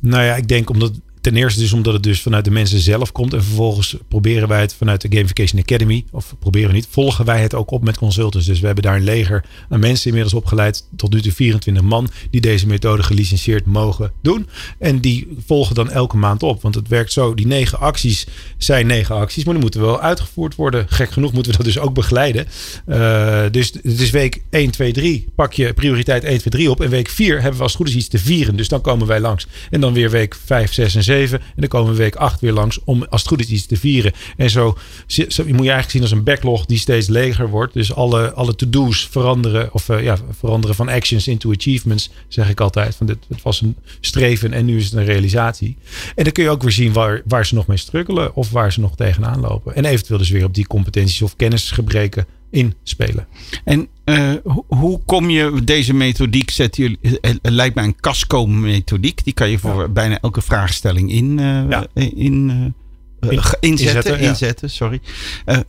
[0.00, 0.92] Nou ja, ik denk omdat
[1.24, 3.32] ten eerste dus omdat het dus vanuit de mensen zelf komt.
[3.32, 6.04] En vervolgens proberen wij het vanuit de Gamification Academy.
[6.10, 6.86] Of proberen we niet.
[6.90, 8.46] Volgen wij het ook op met consultants.
[8.46, 10.88] Dus we hebben daar een leger aan mensen inmiddels opgeleid.
[10.96, 12.10] Tot nu toe 24 man.
[12.30, 14.48] Die deze methode gelicenseerd mogen doen.
[14.78, 16.62] En die volgen dan elke maand op.
[16.62, 17.34] Want het werkt zo.
[17.34, 18.26] Die negen acties
[18.58, 19.44] zijn negen acties.
[19.44, 20.86] Maar die moeten wel uitgevoerd worden.
[20.88, 22.46] Gek genoeg moeten we dat dus ook begeleiden.
[22.88, 25.26] Uh, dus het is week 1, 2, 3.
[25.34, 26.80] Pak je prioriteit 1, 2, 3 op.
[26.80, 28.56] En week 4 hebben we als goed is iets te vieren.
[28.56, 29.46] Dus dan komen wij langs.
[29.70, 31.13] En dan weer week 5, 6 en 7.
[31.22, 33.76] En dan komen we week 8 weer langs om als het goed is iets te
[33.76, 34.12] vieren.
[34.36, 37.72] En zo, zo moet je eigenlijk zien als een backlog die steeds leger wordt.
[37.72, 39.72] Dus alle, alle to-do's veranderen.
[39.72, 42.10] Of uh, ja, veranderen van actions into achievements.
[42.28, 42.96] Zeg ik altijd.
[42.96, 45.76] Van dit, het was een streven en nu is het een realisatie.
[46.14, 48.34] En dan kun je ook weer zien waar, waar ze nog mee struggelen.
[48.34, 49.74] Of waar ze nog tegenaan lopen.
[49.74, 53.26] En eventueel dus weer op die competenties of kennisgebreken inspelen.
[53.64, 54.32] En uh,
[54.66, 56.50] hoe kom je deze methodiek?
[56.50, 59.24] Zet je, het lijkt mij een Casco-methodiek.
[59.24, 59.88] Die kan je voor ja.
[59.88, 61.86] bijna elke vraagstelling in, uh, ja.
[61.94, 63.60] in, uh, in inzetten.
[63.60, 64.28] Inzetten, ja.
[64.28, 65.00] inzetten sorry.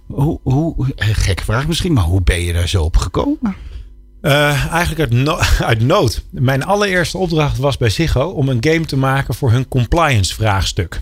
[0.08, 3.56] hoe, hoe, gekke vraag misschien, maar hoe ben je daar zo op gekomen?
[4.22, 5.38] Eigenlijk uit, no
[5.70, 6.24] uit, nood.
[6.32, 11.02] Mijn allereerste opdracht was bij Ziggo om een game te maken voor hun compliance vraagstuk.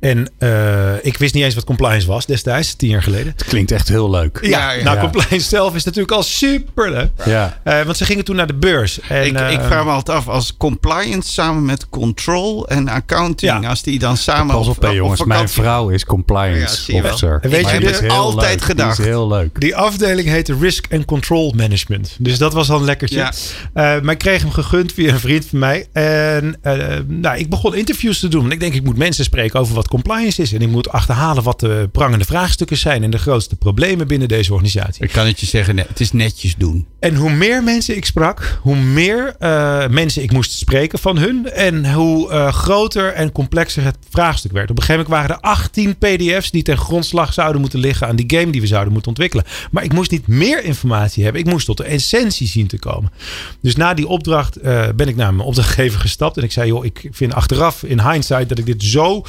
[0.00, 3.32] En uh, ik wist niet eens wat compliance was destijds, tien jaar geleden.
[3.36, 4.38] Het klinkt echt heel leuk.
[4.42, 5.02] Ja, ja, ja nou, ja.
[5.02, 7.10] compliance zelf is natuurlijk al super leuk.
[7.24, 7.60] Ja.
[7.64, 9.00] Uh, want ze gingen toen naar de beurs.
[9.00, 13.68] En, ik, uh, ik, vraag me altijd af, als compliance samen met control en accounting,
[13.68, 14.54] als die dan samen...
[14.54, 17.38] Pas op, op jongens, mijn vrouw is compliance officer.
[17.42, 18.62] En weet je, dit altijd leuk.
[18.62, 18.96] gedacht.
[18.96, 19.60] Die is heel leuk.
[19.60, 22.16] Die afdeling heette Risk and Control Management.
[22.18, 23.32] Dus dat was al een lekkertje.
[23.72, 25.86] maar ik kreeg hem gegund via een vriend van mij.
[25.92, 26.58] En
[27.06, 28.52] nou, ik begon interviews te doen.
[28.52, 30.52] Ik denk, ik moet mensen spreken over wat compliance is.
[30.52, 34.52] En ik moet achterhalen wat de prangende vraagstukken zijn en de grootste problemen binnen deze
[34.52, 35.04] organisatie.
[35.04, 36.86] Ik kan het je zeggen, het is netjes doen.
[37.00, 41.50] En hoe meer mensen ik sprak, hoe meer uh, mensen ik moest spreken van hun.
[41.50, 44.70] En hoe uh, groter en complexer het vraagstuk werd.
[44.70, 48.16] Op een gegeven moment waren er 18 PDF's die ten grondslag zouden moeten liggen aan
[48.16, 49.44] die game die we zouden moeten ontwikkelen.
[49.70, 51.42] Maar ik moest niet meer informatie hebben.
[51.42, 53.12] Ik moest tot de essentie zien te komen.
[53.60, 56.36] Dus na die opdracht uh, ben ik naar mijn opdrachtgever gestapt.
[56.36, 59.24] En ik zei, joh, ik vind achteraf in hindsight dat ik dit zo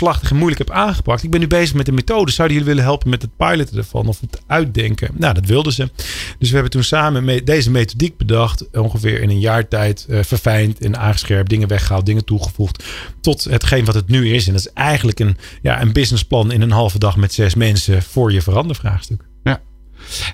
[0.00, 1.22] omslachtig en moeilijk heb aangepakt.
[1.22, 2.30] Ik ben nu bezig met de methode.
[2.30, 5.10] Zouden jullie willen helpen met het piloten ervan of het uitdenken?
[5.14, 5.90] Nou, dat wilden ze.
[6.38, 8.70] Dus we hebben toen samen deze methodiek bedacht.
[8.70, 11.50] Ongeveer in een jaar tijd uh, verfijnd en aangescherpt.
[11.50, 12.84] Dingen weggehaald, dingen toegevoegd.
[13.20, 14.46] Tot hetgeen wat het nu is.
[14.46, 18.02] En dat is eigenlijk een, ja, een businessplan in een halve dag met zes mensen
[18.02, 19.22] voor je verandervraagstuk.
[19.42, 19.60] Ja.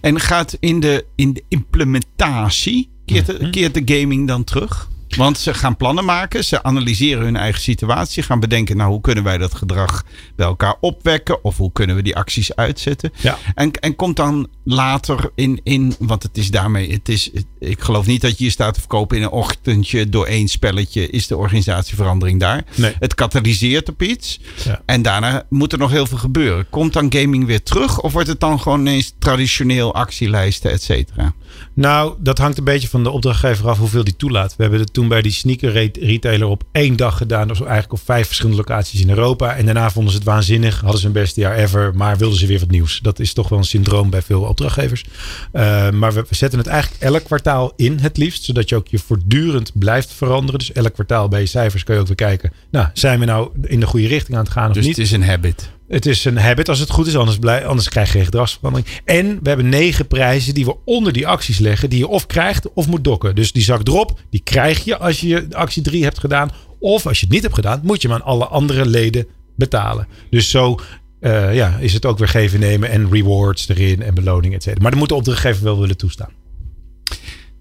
[0.00, 4.88] En gaat in de, in de implementatie, keert de, keert de gaming dan terug?
[5.08, 9.24] Want ze gaan plannen maken, ze analyseren hun eigen situatie, gaan bedenken, nou hoe kunnen
[9.24, 10.04] wij dat gedrag
[10.36, 13.12] bij elkaar opwekken of hoe kunnen we die acties uitzetten.
[13.16, 13.38] Ja.
[13.54, 18.06] En, en komt dan later in, in, want het is daarmee, het is, ik geloof
[18.06, 21.36] niet dat je je staat te verkopen in een ochtendje door één spelletje, is de
[21.36, 22.64] organisatieverandering daar.
[22.74, 22.94] Nee.
[22.98, 24.82] Het katalyseert op iets Ja.
[24.86, 26.66] en daarna moet er nog heel veel gebeuren.
[26.70, 31.34] Komt dan gaming weer terug of wordt het dan gewoon ineens traditioneel actielijsten, et cetera?
[31.74, 34.56] Nou, dat hangt een beetje van de opdrachtgever af hoeveel die toelaat.
[34.56, 37.48] We hebben het toen bij die sneaker re- retailer op één dag gedaan.
[37.48, 39.56] Dus eigenlijk op vijf verschillende locaties in Europa.
[39.56, 40.80] En daarna vonden ze het waanzinnig.
[40.80, 41.94] Hadden ze hun beste jaar ever.
[41.94, 42.98] Maar wilden ze weer wat nieuws.
[43.02, 45.04] Dat is toch wel een syndroom bij veel opdrachtgevers.
[45.52, 48.44] Eh, maar we, we zetten het eigenlijk elk kwartaal in het liefst.
[48.44, 50.58] Zodat je ook je voortdurend blijft veranderen.
[50.58, 52.52] Dus elk kwartaal bij je cijfers kun je ook weer kijken.
[52.70, 54.96] Nou, zijn we nou in de goede richting aan het gaan of Dus niet?
[54.96, 55.70] het is een habit.
[55.88, 58.90] Het is een habit als het goed is, anders, blij, anders krijg je geen gedragsverandering.
[59.04, 62.72] En we hebben negen prijzen die we onder die acties leggen, die je of krijgt
[62.72, 63.34] of moet dokken.
[63.34, 66.50] Dus die zak erop, die krijg je als je actie 3 hebt gedaan.
[66.78, 70.06] Of als je het niet hebt gedaan, moet je hem aan alle andere leden betalen.
[70.30, 70.78] Dus zo
[71.20, 74.82] eh, ja, is het ook weer geven nemen en rewards erin en beloning, et cetera.
[74.82, 76.30] Maar dan moet de opdrachtgever wel willen toestaan.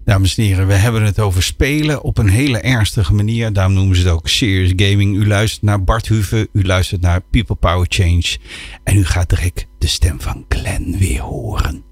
[0.06, 3.52] Dames en heren, we hebben het over spelen op een hele ernstige manier.
[3.52, 5.16] Daarom noemen ze het ook serious gaming.
[5.16, 8.36] U luistert naar Bart Huve, u luistert naar People Power Change.
[8.84, 11.84] En u gaat direct de stem van Glenn weer horen.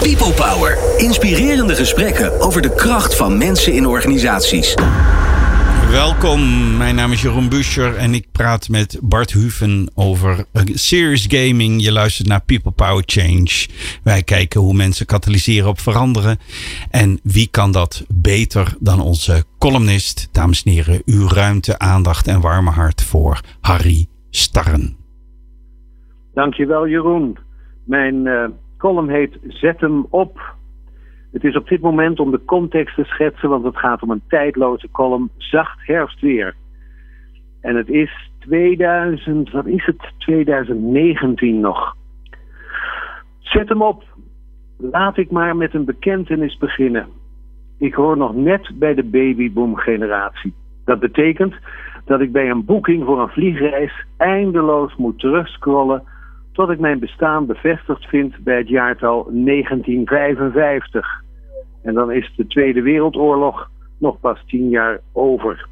[0.00, 0.78] People Power.
[0.96, 4.74] Inspirerende gesprekken over de kracht van mensen in organisaties.
[5.90, 6.40] Welkom,
[6.76, 11.82] mijn naam is Jeroen Buscher en ik praat met Bart Huven over serious gaming.
[11.84, 13.66] Je luistert naar People Power Change.
[14.02, 16.36] Wij kijken hoe mensen katalyseren op veranderen.
[16.90, 22.40] En wie kan dat beter dan onze columnist, dames en heren, uw ruimte, aandacht en
[22.40, 24.96] warme hart voor Harry Starren.
[26.34, 27.38] Dankjewel Jeroen.
[27.84, 28.44] Mijn eh,
[28.78, 30.56] column heet Zet hem op.
[31.32, 34.22] Het is op dit moment om de context te schetsen, want het gaat om een
[34.28, 36.54] tijdloze column, zacht herfstweer.
[37.60, 40.12] En het is 2000, wat is het?
[40.18, 41.96] 2019 nog.
[43.38, 44.02] Zet hem op.
[44.76, 47.06] Laat ik maar met een bekentenis beginnen.
[47.78, 50.54] Ik hoor nog net bij de babyboom generatie.
[50.84, 51.54] Dat betekent
[52.04, 56.02] dat ik bij een boeking voor een vliegreis eindeloos moet terugscrollen
[56.58, 61.22] tot ik mijn bestaan bevestigd vind bij het jaartal 1955.
[61.82, 65.66] En dan is de Tweede Wereldoorlog nog pas tien jaar over.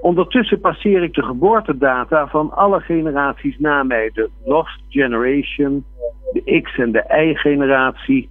[0.00, 4.10] Ondertussen passeer ik de geboortedata van alle generaties na mij.
[4.14, 5.84] De Lost Generation,
[6.32, 8.28] de X- en de Y-generatie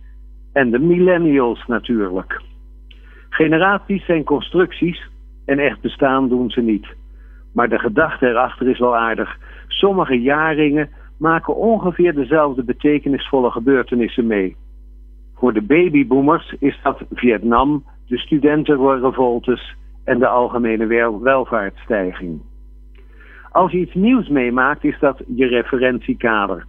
[0.53, 2.41] en de millennials natuurlijk.
[3.29, 5.09] Generaties zijn constructies
[5.45, 6.87] en echt bestaan doen ze niet.
[7.53, 9.37] Maar de gedachte erachter is wel aardig.
[9.67, 14.55] Sommige jaarringen maken ongeveer dezelfde betekenisvolle gebeurtenissen mee.
[15.35, 22.41] Voor de babyboomers is dat Vietnam, de studentenrevoltes en de algemene wel- welvaartsstijging.
[23.51, 26.65] Als je iets nieuws meemaakt, is dat je referentiekader.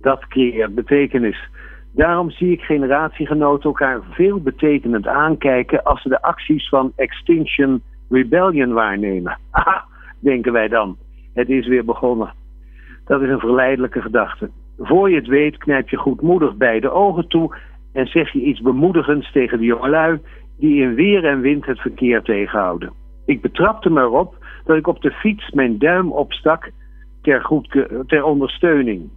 [0.00, 1.48] Dat creëert betekenis.
[1.94, 8.72] Daarom zie ik generatiegenoten elkaar veel betekenend aankijken als ze de acties van Extinction Rebellion
[8.72, 9.38] waarnemen.
[9.50, 9.84] Aha,
[10.20, 10.96] denken wij dan.
[11.34, 12.32] Het is weer begonnen.
[13.06, 14.50] Dat is een verleidelijke gedachte.
[14.78, 17.56] Voor je het weet knijp je goedmoedig beide ogen toe
[17.92, 20.20] en zeg je iets bemoedigends tegen de jongelui
[20.58, 22.92] die in weer en wind het verkeer tegenhouden.
[23.26, 26.70] Ik betrapte me erop dat ik op de fiets mijn duim opstak
[27.22, 27.46] ter,
[28.06, 29.10] ter ondersteuning.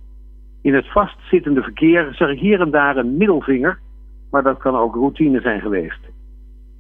[0.62, 3.80] In het vastzittende verkeer zag ik hier en daar een middelvinger,
[4.32, 6.00] maar dat kan ook routine zijn geweest.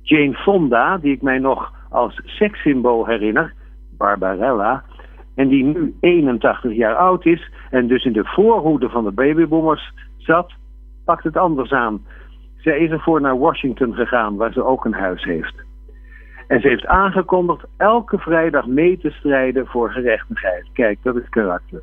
[0.02, 3.54] Jane Fonda, die ik mij nog als sekssymbool herinner,
[3.98, 4.84] Barbarella,
[5.40, 9.94] en die nu 81 jaar oud is en dus in de voorhoede van de babyboomers
[10.18, 10.52] zat,
[11.06, 12.02] pakt het anders aan.
[12.58, 15.54] Zij is ervoor naar Washington gegaan, waar ze ook een huis heeft.
[16.48, 20.66] En ze heeft aangekondigd elke vrijdag mee te strijden voor gerechtigheid.
[20.74, 21.82] Kijk, dat is karakter.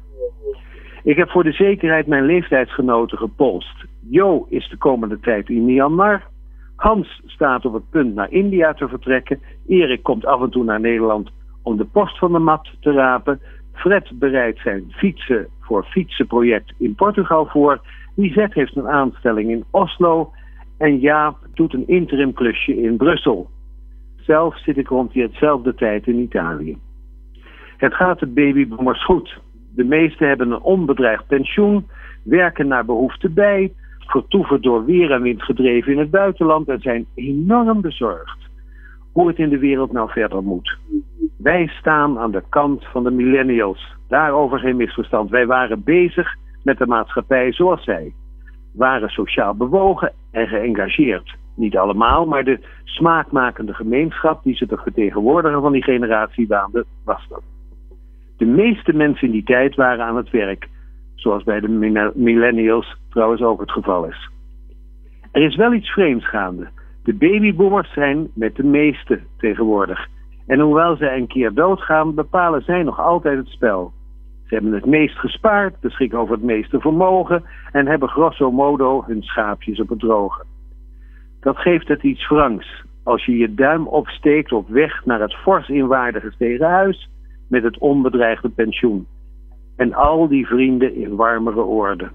[1.03, 3.85] Ik heb voor de zekerheid mijn leeftijdsgenoten gepolst.
[4.09, 6.23] Jo is de komende tijd in Myanmar.
[6.77, 9.41] Hans staat op het punt naar India te vertrekken.
[9.67, 11.31] Erik komt af en toe naar Nederland
[11.67, 13.41] om de post van de mat te rapen.
[13.73, 17.81] Fred bereidt zijn fietsen voor fietsenproject in Portugal voor.
[18.15, 20.31] Lisette heeft een aanstelling in Oslo.
[20.79, 23.51] En Jaap doet een interim klusje in Brussel.
[24.17, 26.79] Zelf zit ik rond die hetzelfde tijd in Italië.
[27.77, 29.39] Het gaat de babyboomers goed.
[29.75, 31.87] De meesten hebben een onbedreigd pensioen,
[32.23, 37.07] werken naar behoefte bij, vertoeven door weer en wind gedreven in het buitenland en zijn
[37.15, 38.46] enorm bezorgd
[39.17, 40.79] hoe het in de wereld nou verder moet.
[41.39, 43.95] Wij staan aan de kant van de millennials.
[44.09, 45.31] Daarover geen misverstand.
[45.31, 48.13] Wij waren bezig met de maatschappij zoals zij.
[48.75, 51.37] Waren sociaal bewogen en geëngageerd.
[51.55, 57.27] Niet allemaal, maar de smaakmakende gemeenschap die ze te vertegenwoordigen van die generatie waande, was
[57.29, 57.43] dat.
[58.37, 60.69] De meeste mensen in die tijd waren aan het werk,
[61.15, 61.69] zoals bij de
[62.15, 64.31] millennials trouwens ook het geval is.
[65.33, 66.69] Er is wel iets vreemds gaande.
[67.07, 70.09] De babyboomers zijn met de meeste tegenwoordig.
[70.47, 73.93] En hoewel zij een keer doodgaan, bepalen zij nog altijd het spel.
[74.47, 79.23] Ze hebben het meest gespaard, beschikken over het meeste vermogen en hebben grosso modo hun
[79.23, 80.45] schaapjes op het droge.
[81.41, 82.85] Dat geeft het iets wrangs.
[83.05, 87.11] Als je je duim opsteekt op weg naar het fors inwaardige huis
[87.49, 89.07] met het onbedreigde pensioen.
[89.77, 92.11] En al die vrienden in warmere orde.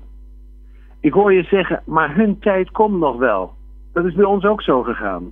[1.00, 3.60] Ik hoor je zeggen, maar hun tijd komt nog wel.
[3.94, 5.32] Dat is bij ons ook zo gegaan.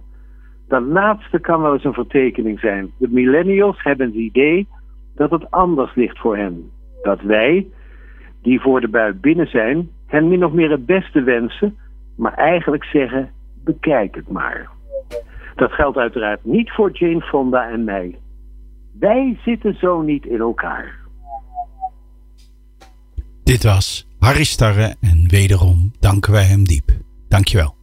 [0.67, 2.91] Dat laatste kan wel eens een vertekening zijn.
[2.97, 4.67] De millennials hebben het idee
[5.15, 6.71] dat het anders ligt voor hen.
[7.01, 7.67] Dat wij,
[8.41, 11.77] die voor de bui binnen zijn, hen min of meer het beste wensen,
[12.15, 13.29] maar eigenlijk zeggen:
[13.63, 14.69] bekijk het maar.
[15.55, 18.17] Dat geldt uiteraard niet voor Jane Fonda en mij.
[18.99, 20.97] Wij zitten zo niet in elkaar.
[23.43, 26.91] Dit was Harry Starre en wederom danken wij hem diep.
[27.27, 27.78] Dankjewel.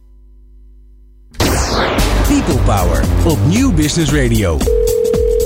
[1.37, 4.57] People Power op Nieuw Business Radio.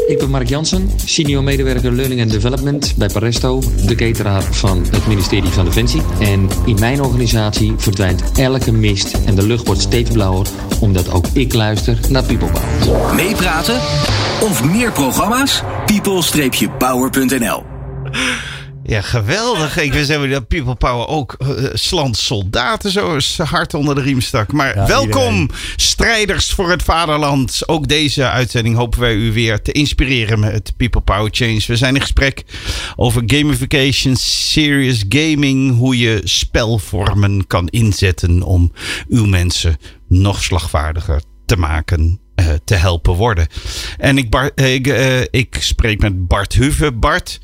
[0.08, 5.08] Ik ben Mark Jansen, senior medewerker Learning and Development bij Paresto, de cateraar van het
[5.08, 6.02] ministerie van Defensie.
[6.20, 10.48] En in mijn organisatie verdwijnt elke mist en de lucht wordt steeds blauwer,
[10.80, 13.16] omdat ook ik luister naar People Power.
[13.16, 13.76] Meepraten
[14.42, 15.64] of meer programma's?
[15.86, 17.64] people-power.nl
[18.92, 19.78] ja, geweldig.
[19.78, 24.22] Ik wist hebben dat People Power ook uh, slant soldaten zo hard onder de riem
[24.22, 24.52] stak.
[24.52, 27.68] Maar welkom, strijders voor het vaderland.
[27.68, 31.64] Ook deze uitzending hopen wij u weer te inspireren met People Power Change.
[31.68, 32.44] We zijn in gesprek
[32.96, 35.78] over gamification, serious gaming.
[35.78, 38.72] Hoe je spelvormen kan inzetten om
[39.08, 39.78] uw mensen
[40.08, 43.48] nog slagvaardiger te maken uh, te helpen worden.
[43.98, 46.92] En ik, Bart, ik, uh, ik spreek met Bart Huve.
[46.92, 47.40] Bart,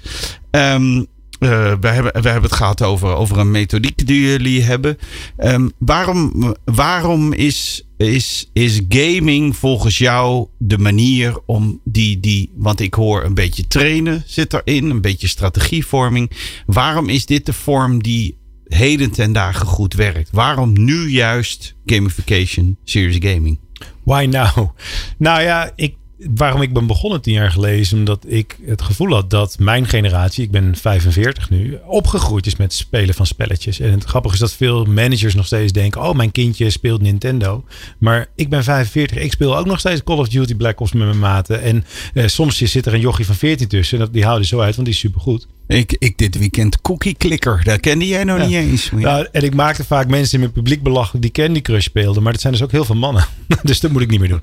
[0.51, 1.07] um,
[1.39, 4.97] uh, we, hebben, we hebben het gehad over, over een methodiek die jullie hebben.
[5.37, 12.51] Um, waarom waarom is, is, is gaming volgens jou de manier om die, die.
[12.55, 16.31] Want ik hoor een beetje trainen zit erin, een beetje strategievorming.
[16.65, 20.29] Waarom is dit de vorm die heden ten dagen goed werkt?
[20.31, 23.59] Waarom nu juist gamification, serious gaming?
[24.03, 24.69] Why now?
[25.17, 29.29] Nou ja, ik waarom ik ben begonnen tien jaar geleden omdat ik het gevoel had
[29.29, 33.79] dat mijn generatie, ik ben 45 nu, opgegroeid is met spelen van spelletjes.
[33.79, 37.63] En het grappige is dat veel managers nog steeds denken: oh, mijn kindje speelt Nintendo.
[37.97, 41.07] Maar ik ben 45, ik speel ook nog steeds Call of Duty Black Ops met
[41.07, 41.61] mijn maten.
[41.61, 44.01] En eh, soms zit er een jochie van 14 tussen.
[44.01, 45.47] En die houden zo uit, want die is supergoed.
[45.67, 47.61] Ik, ik dit weekend Cookie Clicker.
[47.63, 48.91] Dat kende jij nog niet eens.
[48.91, 52.23] Nou, en ik maakte vaak mensen in mijn publiek belachelijk die Candy Crush speelden.
[52.23, 53.25] Maar dat zijn dus ook heel veel mannen.
[53.63, 54.41] dus dat moet ik niet meer doen.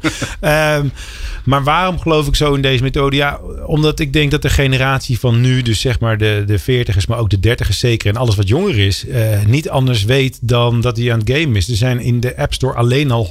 [0.50, 0.92] um,
[1.44, 3.16] maar waarom geloof ik zo in deze methode?
[3.16, 7.06] Ja, omdat ik denk dat de generatie van nu, dus zeg maar de, de 40ers,
[7.08, 8.08] maar ook de 30ers zeker.
[8.08, 11.56] En alles wat jonger is, uh, niet anders weet dan dat hij aan het game
[11.56, 11.68] is.
[11.68, 13.28] Er zijn in de App Store alleen al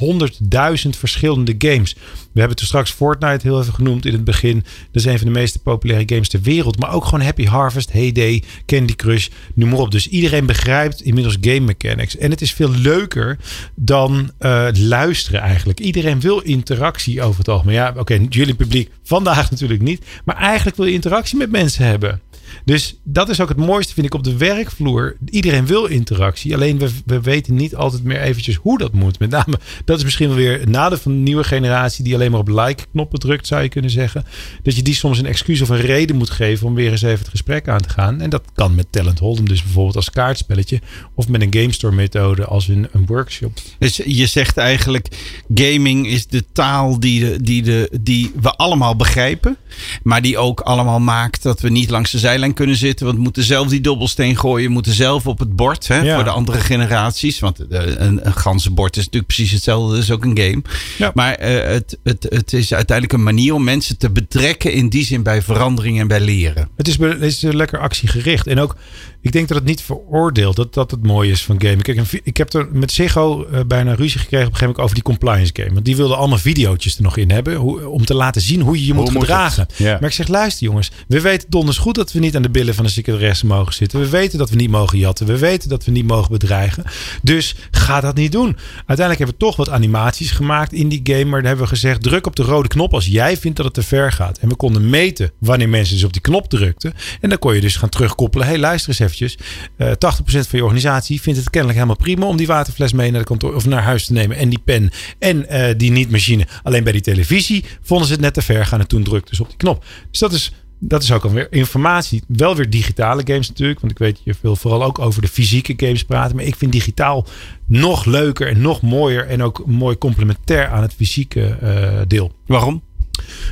[0.84, 1.96] 100.000 verschillende games.
[2.32, 4.64] We hebben toen straks Fortnite heel even genoemd in het begin.
[4.92, 6.80] Dat is een van de meest populaire games ter wereld.
[6.80, 9.92] Maar ook gewoon Happy Harvest, Heyday, Candy Crush, noem maar op.
[9.92, 12.18] Dus iedereen begrijpt inmiddels game mechanics.
[12.18, 13.38] En het is veel leuker
[13.76, 15.80] dan uh, luisteren eigenlijk.
[15.80, 17.76] Iedereen wil interactie over het algemeen.
[17.76, 20.06] Ja, oké, jullie publiek vandaag natuurlijk niet.
[20.26, 22.22] Maar eigenlijk wil je interactie met mensen hebben.
[22.66, 25.16] Dus dat is ook het mooiste, vind ik, op de werkvloer.
[25.30, 26.54] Iedereen wil interactie.
[26.56, 29.20] Alleen we, we weten niet altijd meer eventjes hoe dat moet.
[29.20, 32.04] Met name, dat is misschien wel weer het nadeel van de nieuwe generatie...
[32.04, 34.26] die alleen maar op like-knoppen drukt, zou je kunnen zeggen.
[34.64, 36.68] Dat je die soms een excuus of een reden moet geven...
[36.68, 38.22] om weer eens even het gesprek aan te gaan.
[38.22, 40.82] En dat kan met Talent Hold'em dus bijvoorbeeld als kaartspelletje...
[41.16, 43.60] of met een Game Store methode als een, een workshop.
[43.80, 45.08] Dus je zegt eigenlijk...
[45.54, 49.58] gaming is de taal die, die, de, die we allemaal begrijpen...
[50.04, 53.06] maar die ook allemaal maakt dat we niet langs de zijlijn kunnen zitten.
[53.06, 54.72] Want we moeten zelf die dobbelsteen gooien.
[54.72, 57.40] Moeten zelf op het bord hè, voor de andere generaties.
[57.40, 59.94] Want een, een ganse bord is natuurlijk precies hetzelfde.
[59.94, 60.62] Dat is ook een game.
[60.98, 61.12] Ja.
[61.14, 64.74] Maar uh, het, het, het is uiteindelijk een manier om mensen te betrekken.
[64.74, 66.70] In die zin bij verandering en bij leren.
[66.76, 68.48] Het is, het is lekker actiegericht.
[68.48, 68.76] En ook
[69.24, 70.56] ik denk dat het niet veroordeelt.
[70.56, 71.82] Dat dat het mooie is van game.
[71.82, 74.94] Kijk, ik heb er met Ziggo uh, bijna ruzie gekregen op een gegeven moment over
[74.94, 75.74] die compliance game.
[75.74, 77.56] Want die wilden allemaal video's er nog in hebben.
[77.56, 79.68] Hoe, om te laten zien hoe je je moet gedragen.
[79.80, 80.92] Maar ik zeg, luister jongens.
[81.08, 84.00] We weten donders goed dat we niet aan de billen van de secretaresse mogen zitten.
[84.00, 85.26] We weten dat we niet mogen jatten.
[85.26, 86.84] We weten dat we niet mogen bedreigen.
[87.22, 88.58] Dus ga dat niet doen.
[88.76, 91.26] Uiteindelijk hebben we toch wat animaties gemaakt in die game.
[91.26, 93.76] Maar dan hebben we gezegd, druk op de rode knop als jij vindt dat het
[93.76, 94.38] te ver gaat.
[94.38, 96.94] En we konden meten wanneer mensen dus op die knop drukten.
[97.22, 98.48] En dan kon je dus gaan terugkoppelen.
[98.48, 99.38] hey, luister eens even eventjes.
[99.78, 99.94] Eh 80%
[100.26, 103.56] van je organisatie vindt het kennelijk helemaal prima om die waterfles mee naar de kantoor
[103.56, 104.38] of naar huis te nemen.
[104.38, 106.48] En die pen en eh, die niet-machine.
[106.64, 109.42] Alleen bij die televisie vonden ze het net te ver gaan en toen drukten ze
[109.42, 109.86] op die knop.
[110.12, 110.52] Dus dat is
[110.88, 112.24] dat is ook alweer informatie.
[112.28, 113.80] Wel weer digitale games natuurlijk.
[113.80, 116.36] Want ik weet, je wil vooral ook over de fysieke games praten.
[116.36, 117.26] Maar ik vind digitaal
[117.68, 119.28] nog leuker en nog mooier.
[119.28, 122.32] En ook mooi complementair aan het fysieke eh, deel.
[122.46, 122.82] Waarom?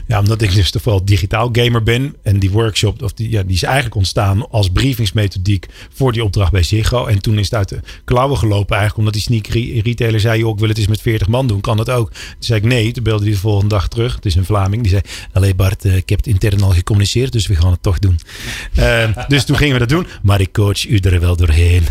[0.08, 2.16] Ja, omdat ik dus toch wel digitaal gamer ben.
[2.24, 6.52] En die workshop, of die, ja, die is eigenlijk ontstaan als briefingsmethodiek voor die opdracht
[6.52, 7.06] bij Ziggo.
[7.06, 8.98] En toen is het uit de klauwen gelopen eigenlijk.
[8.98, 11.62] Omdat die sneak re- retailer zei, joh, ik wil het eens met 40 man doen.
[11.62, 12.10] Kan dat ook?
[12.12, 12.92] Toen zei ik nee.
[12.92, 14.16] Toen belde hij de volgende dag terug.
[14.16, 14.82] Het is een Vlaming.
[14.82, 15.02] Die zei,
[15.34, 17.32] allee Bart, eh, ik heb het intern al gecommuniceerd.
[17.32, 18.20] Dus we gaan het toch doen.
[18.76, 20.08] Eh, dus toen gingen we dat doen.
[20.22, 21.84] Maar ik coach u er wel doorheen.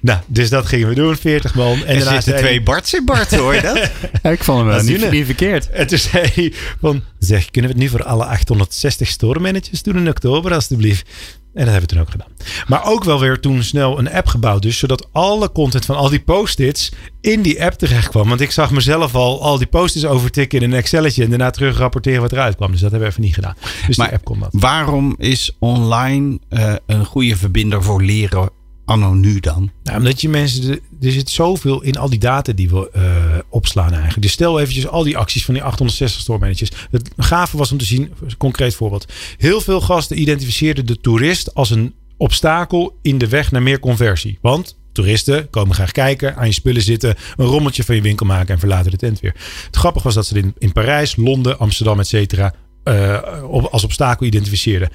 [0.00, 1.16] Nou, dus dat gingen we doen.
[1.16, 1.72] 40 man.
[1.84, 3.76] En Er daarna zitten twee Barts in Bart, hoor je dat?
[4.32, 5.70] Ik vond hem wel is niet, niet verkeerd.
[5.70, 9.82] En toen zei hij van, zeg, kunnen we het nu voor alle 860 store managers
[9.82, 11.06] doen in oktober alstublieft?
[11.54, 12.28] En dat hebben we toen ook gedaan.
[12.66, 14.62] Maar ook wel weer toen snel een app gebouwd.
[14.62, 18.28] Dus zodat alle content van al die post-its in die app terecht kwam.
[18.28, 21.24] Want ik zag mezelf al al die post-its overtikken in een Excelletje.
[21.24, 22.70] En daarna terug rapporteren wat eruit kwam.
[22.70, 23.56] Dus dat hebben we even niet gedaan.
[23.86, 24.48] Dus Maar die app kon dat.
[24.52, 28.50] Waarom is online eh, een goede verbinder voor leren
[28.88, 29.70] anno nu dan?
[29.82, 33.02] Nou, omdat je mensen, er zit zoveel in al die data die we eh,
[33.48, 34.22] opslaan eigenlijk.
[34.22, 36.70] Dus stel eventjes al die acties van die 860 store managers.
[36.90, 39.12] Het gave was om te zien, concreet voorbeeld.
[39.36, 44.38] Heel veel gasten identificeerden de toerist als een obstakel in de weg naar meer conversie.
[44.40, 48.54] Want toeristen komen graag kijken, aan je spullen zitten, een rommeltje van je winkel maken
[48.54, 49.34] en verlaten de tent weer.
[49.66, 52.54] Het grappige was dat ze in, in Parijs, Londen, Amsterdam, et cetera
[52.88, 54.88] eh, op- als obstakel identificeerden.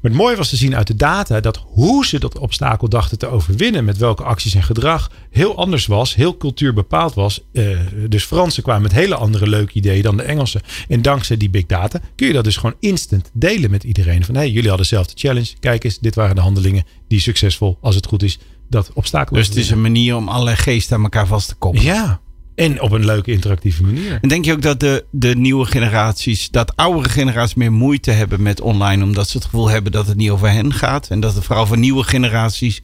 [0.00, 3.18] Maar het mooie was te zien uit de data dat hoe ze dat obstakel dachten
[3.18, 7.40] te overwinnen, met welke acties en gedrag, heel anders was, heel cultuurbepaald was.
[7.52, 7.78] Eh,
[8.08, 10.60] dus Fransen kwamen met hele andere leuke ideeën dan de Engelsen.
[10.88, 14.24] En dankzij die big data kun je dat dus gewoon instant delen met iedereen.
[14.24, 15.52] Van hey, jullie hadden dezelfde challenge.
[15.60, 18.38] Kijk eens, dit waren de handelingen die succesvol, als het goed is,
[18.68, 21.86] dat obstakel Dus het is een manier om allerlei geesten aan elkaar vast te koppelen.
[21.86, 22.20] Ja,
[22.54, 24.18] en op een leuke interactieve manier.
[24.20, 28.42] En denk je ook dat de, de nieuwe generaties, dat oudere generaties meer moeite hebben
[28.42, 31.08] met online, omdat ze het gevoel hebben dat het niet over hen gaat?
[31.08, 32.82] En dat het vooral voor nieuwe generaties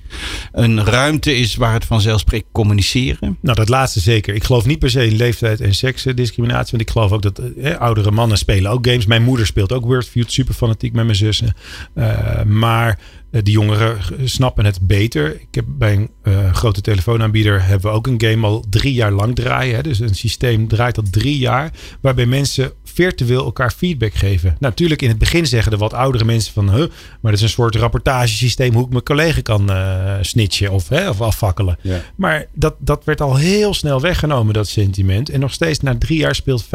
[0.53, 3.39] een ruimte is waar het vanzelfsprekend communiceren?
[3.41, 4.35] Nou, dat laatste zeker.
[4.35, 6.71] Ik geloof niet per se in leeftijd en seksdiscriminatie.
[6.71, 7.41] Want ik geloof ook dat
[7.79, 9.07] oudere mannen spelen ook games.
[9.07, 11.55] Mijn moeder speelt ook Wordfeud, super fanatiek met mijn zussen.
[11.95, 12.99] Eh, maar
[13.31, 15.41] die jongeren g- snappen het beter.
[15.41, 19.13] Ik heb bij een eh, grote telefoonaanbieder hebben we ook een game al drie jaar
[19.13, 19.75] lang draaien.
[19.77, 19.83] Hè?
[19.83, 21.71] Dus een systeem draait al drie jaar.
[22.01, 24.49] Waarbij mensen virtueel elkaar feedback geven.
[24.49, 26.71] Nou, natuurlijk in het begin zeggen de wat oudere mensen van...
[26.71, 26.79] Huh,
[27.21, 31.09] maar dat is een soort rapportagesysteem hoe ik mijn collega kan eh snitchen of, hè,
[31.09, 31.79] of afvakkelen.
[31.81, 32.01] Ja.
[32.17, 35.29] Maar dat, dat werd al heel snel weggenomen, dat sentiment.
[35.31, 36.69] En nog steeds na drie jaar speelt 65%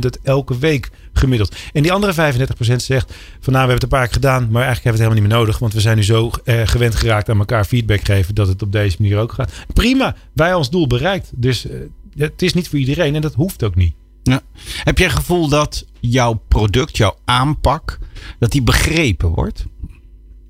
[0.00, 1.56] het elke week gemiddeld.
[1.72, 4.62] En die andere 35% zegt van nou, we hebben het een paar keer gedaan, maar
[4.62, 5.58] eigenlijk hebben we het helemaal niet meer nodig.
[5.58, 8.72] Want we zijn nu zo eh, gewend geraakt aan elkaar feedback geven dat het op
[8.72, 9.52] deze manier ook gaat.
[9.74, 11.30] Prima, wij ons doel bereikt.
[11.34, 11.78] Dus eh,
[12.16, 13.94] het is niet voor iedereen en dat hoeft ook niet.
[14.22, 14.40] Ja.
[14.62, 17.98] Heb je het gevoel dat jouw product, jouw aanpak,
[18.38, 19.64] dat die begrepen wordt?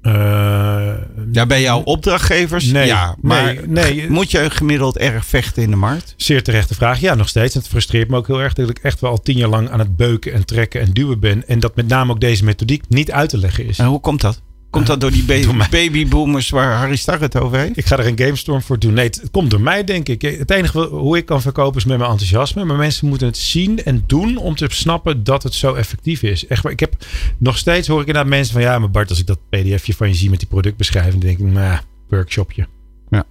[0.02, 0.92] Eh,
[1.32, 2.64] Ja, bij jouw opdrachtgevers?
[2.64, 4.10] Nee, ja, maar nee, nee.
[4.10, 6.14] moet je gemiddeld erg vechten in de markt?
[6.16, 7.00] Zeer terechte vraag.
[7.00, 7.54] Ja, nog steeds.
[7.54, 9.78] Het frustreert me ook heel erg dat ik echt wel al tien jaar lang aan
[9.78, 11.48] het beuken en trekken en duwen ben.
[11.48, 13.78] En dat met name ook deze methodiek niet uit te leggen is.
[13.78, 14.40] En hoe komt dat?
[14.70, 17.76] Komt dat door die ba- babyboomers waar Harry Starr het over heeft?
[17.76, 18.92] Ik ga er een GameStorm voor doen.
[18.94, 20.22] Nee, het het komt door mij, denk ik.
[20.22, 22.64] Het enige hoe ik kan verkopen is met mijn enthousiasme.
[22.64, 26.46] Maar mensen moeten het zien en doen om te snappen dat het zo effectief is.
[26.46, 26.96] Echt, waar, ik heb
[27.38, 30.08] nog steeds hoor ik inderdaad mensen van ja, maar Bart, als ik dat PDF-je van
[30.08, 32.66] je zie met die productbeschrijving, dan denk ik, nou, workshopje.
[33.08, 33.24] Ja.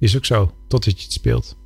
[0.00, 1.56] Is ook zo, totdat je het speelt.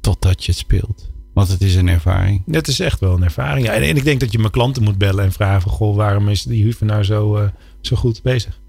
[0.00, 1.10] Totdat je het speelt.
[1.34, 2.42] Want het is een ervaring.
[2.50, 3.66] Het is echt wel een ervaring.
[3.66, 5.96] Ja, en, en ik denk dat je mijn klanten moet bellen en vragen van, goh,
[5.96, 7.48] waarom is die Huven nou zo, eh,
[7.80, 8.60] zo goed bezig?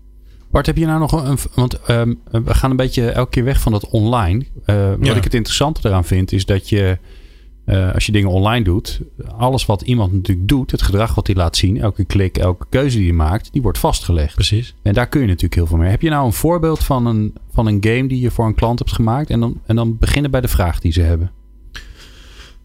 [0.51, 1.37] Bart, heb je nou nog een.
[1.55, 4.45] Want ehm, we gaan een beetje elke keer weg van dat online.
[4.65, 5.15] Eh, wat Ja.
[5.15, 6.97] ik het interessante eraan vind, is dat je.
[7.65, 9.01] eh, als je dingen online doet,
[9.37, 12.97] alles wat iemand natuurlijk doet, het gedrag wat hij laat zien, elke klik, elke keuze
[12.97, 14.35] die hij maakt, die wordt vastgelegd.
[14.35, 14.75] Precies.
[14.81, 15.89] En daar kun je natuurlijk heel veel mee.
[15.89, 18.79] Heb je nou een voorbeeld van een, van een game die je voor een klant
[18.79, 19.29] hebt gemaakt?
[19.29, 21.31] En dan, en dan beginnen bij de vraag die ze hebben.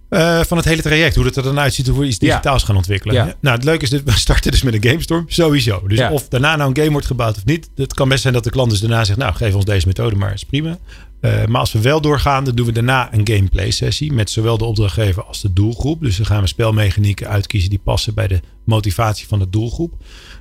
[0.09, 2.26] Eh, van het hele traject, hoe het er dan uitziet, hoe we iets Ja.
[2.28, 3.14] digitaals gaan ontwikkelen.
[3.14, 3.34] Ja.
[3.40, 5.86] Nou, het leuke is, dat we starten dus met een GameStorm, sowieso.
[5.86, 6.11] Dus Ja.
[6.12, 7.70] of daarna nou een game wordt gebouwd of niet.
[7.74, 10.16] Het kan best zijn dat de klant dus daarna zegt, nou, geef ons deze methode
[10.16, 10.78] maar, is prima.
[11.20, 14.59] Eh, maar als we wel doorgaan, dan doen we daarna een gameplay sessie met zowel
[14.59, 16.00] de opdrachtgever als de doelgroep.
[16.00, 19.92] Dus dan gaan we spelmechanieken uitkiezen die passen bij de motivatie van de doelgroep.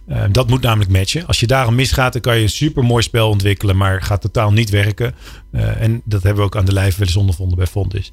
[0.07, 1.27] Eh, dat moet namelijk matchen.
[1.27, 4.51] Als je daarom misgaat, dan kan je een super mooi spel ontwikkelen, maar gaat totaal
[4.51, 5.15] niet werken.
[5.51, 8.11] En dat hebben we ook aan de lijf wel eens ondervonden bij Fontis.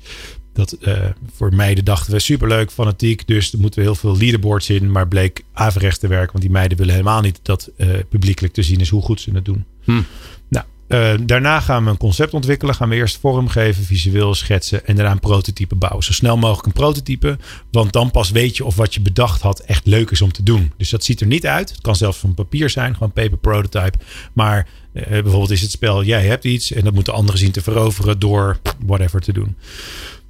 [0.52, 3.26] Dat eh, voor meiden dachten we superleuk, fanatiek.
[3.26, 4.90] Dus er moeten we heel veel leaderboards in.
[4.90, 6.32] Maar bleek averechts te werken.
[6.32, 9.30] Want die meiden willen helemaal niet dat uh, publiekelijk te zien is hoe goed ze
[9.30, 9.64] het doen.
[9.84, 10.00] Hm.
[10.48, 12.74] Nou, uh, daarna gaan we een concept ontwikkelen.
[12.74, 14.86] Gaan we eerst vormgeven, visueel schetsen.
[14.86, 16.04] En daarna een prototype bouwen.
[16.04, 17.38] Zo snel mogelijk een prototype.
[17.70, 20.42] Want dan pas weet je of wat je bedacht had echt leuk is om te
[20.42, 20.72] doen.
[20.76, 21.70] Dus dat ziet er niet uit.
[21.70, 22.92] Het kan zelfs van papier zijn.
[22.92, 23.98] Gewoon paper prototype.
[24.32, 26.72] Maar uh, bijvoorbeeld is het spel, jij hebt iets.
[26.72, 29.56] En dat moeten anderen zien te veroveren door whatever te doen.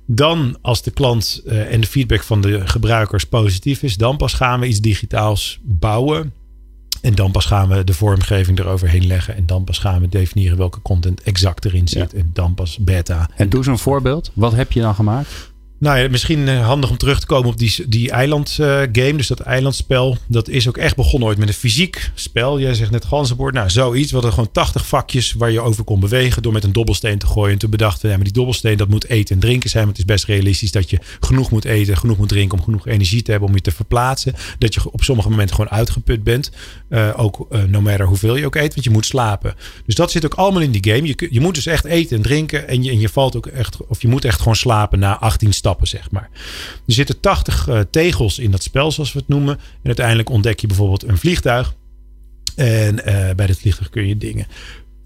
[0.06, 4.34] Dan, als de klant uh, en de feedback van de gebruikers positief is, dan pas
[4.34, 6.32] gaan we iets digitaals bouwen.
[7.00, 9.36] En dan pas gaan we de vormgeving eroverheen leggen.
[9.36, 12.12] En dan pas gaan we definiëren welke content exact erin zit.
[12.12, 12.18] Ja.
[12.18, 13.30] En dan pas beta.
[13.36, 14.30] En doe zo'n voorbeeld.
[14.34, 15.51] Wat heb je dan gemaakt?
[15.82, 18.88] Nou ja, misschien handig om terug te komen op die, die eilandgame.
[19.10, 20.16] Uh, dus dat eilandspel.
[20.26, 22.60] Dat is ook echt begonnen ooit met een fysiek spel.
[22.60, 23.54] Jij zegt net ganzenbord.
[23.54, 24.08] Nou, zoiets.
[24.08, 26.42] We hadden gewoon 80 vakjes waar je over kon bewegen.
[26.42, 27.52] Door met een dobbelsteen te gooien.
[27.52, 29.84] En toen bedachten ja, maar die dobbelsteen dat moet eten en drinken zijn.
[29.84, 32.58] Want het is best realistisch dat je genoeg moet eten, genoeg moet drinken.
[32.58, 34.34] Om genoeg energie te hebben om je te verplaatsen.
[34.58, 36.50] Dat je op sommige momenten gewoon uitgeput bent.
[36.88, 38.72] Uh, ook uh, no matter hoeveel je ook eet.
[38.74, 39.54] Want je moet slapen.
[39.86, 41.06] Dus dat zit ook allemaal in die game.
[41.06, 42.68] Je, je moet dus echt eten en drinken.
[42.68, 45.52] En je, en je valt ook echt, of je moet echt gewoon slapen na 18
[45.52, 46.30] stappen zeg maar.
[46.86, 49.58] Er zitten 80 uh, tegels in dat spel, zoals we het noemen.
[49.58, 51.74] En uiteindelijk ontdek je bijvoorbeeld een vliegtuig.
[52.56, 54.46] En uh, bij dat vliegtuig kun je dingen.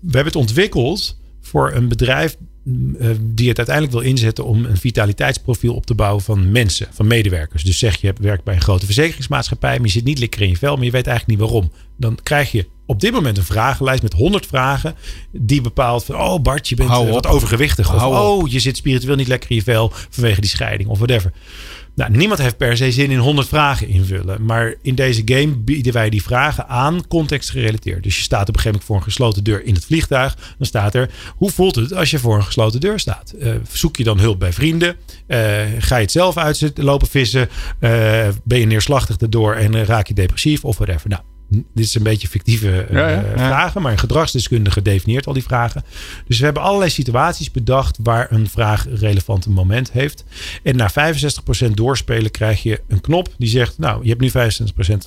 [0.00, 2.36] We hebben het ontwikkeld voor een bedrijf
[3.20, 7.64] die het uiteindelijk wil inzetten om een vitaliteitsprofiel op te bouwen van mensen, van medewerkers.
[7.64, 10.56] Dus zeg je werkt bij een grote verzekeringsmaatschappij, maar je zit niet lekker in je
[10.56, 11.72] vel, maar je weet eigenlijk niet waarom.
[11.96, 14.94] Dan krijg je op dit moment een vragenlijst met 100 vragen.
[15.32, 17.32] Die bepaalt van, oh Bart, je bent Hou uh, wat op.
[17.32, 17.94] overgewichtig.
[17.94, 18.42] Of, Hou op.
[18.42, 21.32] oh, je zit spiritueel niet lekker in je vel vanwege die scheiding of whatever.
[21.96, 24.44] Nou, niemand heeft per se zin in 100 vragen invullen.
[24.44, 28.02] Maar in deze game bieden wij die vragen aan contextgerelateerd.
[28.02, 30.36] Dus je staat op een gegeven moment voor een gesloten deur in het vliegtuig.
[30.58, 33.34] Dan staat er, hoe voelt het als je voor een gesloten deur staat?
[33.38, 34.96] Uh, zoek je dan hulp bij vrienden?
[35.28, 35.38] Uh,
[35.78, 37.48] ga je het zelf uit lopen vissen?
[37.80, 37.90] Uh,
[38.44, 41.08] ben je neerslachtig erdoor en raak je depressief of whatever?
[41.08, 43.36] Nou, dit is een beetje fictieve uh, ja, ja, ja.
[43.36, 45.84] vragen, maar een gedragsdeskundige definieert al die vragen.
[46.26, 50.24] Dus we hebben allerlei situaties bedacht waar een vraag een relevant moment heeft.
[50.62, 54.32] En na 65% doorspelen krijg je een knop die zegt: Nou, je hebt nu 65%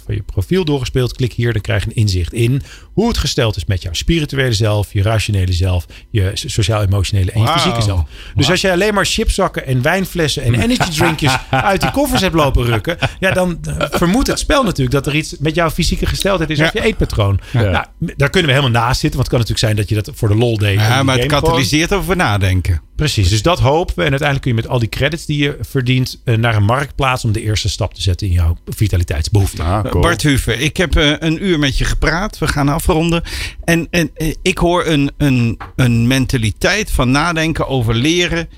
[0.05, 1.13] van je profiel doorgespeeld.
[1.13, 2.61] Klik hier, dan krijg je een inzicht in
[2.93, 7.45] hoe het gesteld is met jouw spirituele zelf, je rationele zelf, je sociaal-emotionele en je
[7.45, 7.55] wow.
[7.55, 8.03] fysieke zelf.
[8.03, 8.49] Dus wow.
[8.49, 12.63] als jij alleen maar chipzakken en wijnflessen en energy drinkjes uit die koffers hebt lopen
[12.63, 16.59] rukken, ja, dan uh, vermoedt het spel natuurlijk dat er iets met jouw fysieke gesteldheid
[16.59, 17.39] is of je eetpatroon.
[17.53, 20.11] Nou, daar kunnen we helemaal naast zitten, want het kan natuurlijk zijn dat je dat
[20.17, 20.79] voor de lol deed.
[20.79, 22.81] Ja, maar het katalyseert over nadenken.
[22.95, 24.03] Precies, dus dat hopen we.
[24.03, 27.23] En uiteindelijk kun je met al die credits die je verdient uh, naar een marktplaats
[27.25, 29.65] om de eerste stap te zetten in jouw vitaliteitsbehoeften.
[29.65, 30.03] Ah, cool.
[30.03, 32.37] Bart Huver, ik heb uh, een uur met je gepraat.
[32.37, 33.23] We gaan afronden.
[33.63, 38.49] En, en uh, ik hoor een, een, een mentaliteit van nadenken over leren.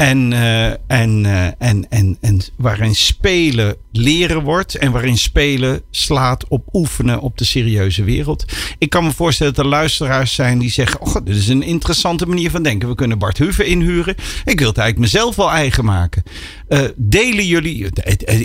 [0.00, 4.74] En, uh, en, uh, en, en, en waarin spelen leren wordt.
[4.74, 8.44] En waarin spelen slaat op oefenen op de serieuze wereld.
[8.78, 12.26] Ik kan me voorstellen dat er luisteraars zijn die zeggen: Oh, dit is een interessante
[12.26, 12.88] manier van denken.
[12.88, 14.14] We kunnen Bart Huven inhuren.
[14.44, 16.22] Ik wil het eigenlijk mezelf wel eigen maken.
[16.68, 17.86] Uh, delen jullie.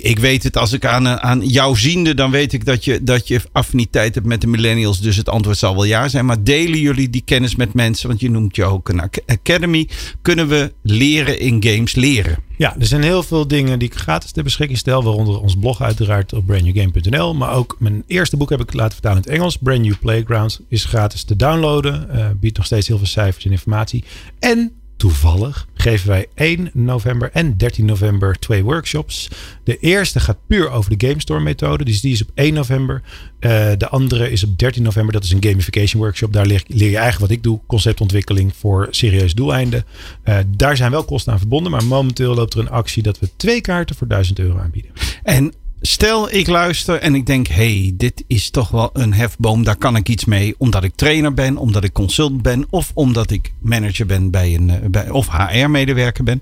[0.01, 3.27] Ik weet het, als ik aan, aan jou ziende, dan weet ik dat je, dat
[3.27, 4.99] je affiniteit hebt met de millennials.
[4.99, 6.25] Dus het antwoord zal wel ja zijn.
[6.25, 8.07] Maar delen jullie die kennis met mensen?
[8.07, 9.89] Want je noemt je ook een academy.
[10.21, 12.37] Kunnen we leren in games leren?
[12.57, 15.03] Ja, er zijn heel veel dingen die ik gratis ter beschikking stel.
[15.03, 17.33] Waaronder ons blog uiteraard op brandnewgame.nl.
[17.33, 19.57] Maar ook mijn eerste boek heb ik laten vertalen in het Engels.
[19.57, 22.07] Brand New Playgrounds is gratis te downloaden.
[22.15, 24.03] Uh, biedt nog steeds heel veel cijfers en informatie.
[24.39, 29.29] En toevallig geven wij 1 november en 13 november twee workshops.
[29.63, 31.85] De eerste gaat puur over de Game Store methode.
[31.85, 33.01] Dus die is op 1 november.
[33.39, 35.13] Uh, de andere is op 13 november.
[35.13, 36.33] Dat is een gamification workshop.
[36.33, 37.59] Daar leer, je eigenlijk wat ik doe.
[37.67, 39.85] Conceptontwikkeling voor serieus doeleinden.
[40.25, 41.71] Uh, daar zijn wel kosten aan verbonden.
[41.71, 44.91] Maar momenteel loopt er een actie dat we twee kaarten voor 1000 euro aanbieden.
[45.23, 49.75] En stel ik luister en ik denk, hey, dit is toch wel een hefboom, daar
[49.75, 53.53] kan ik iets mee, omdat ik trainer ben, omdat ik consultant ben of omdat ik
[53.61, 56.41] manager ben bij een bij, of HR-medewerker ben.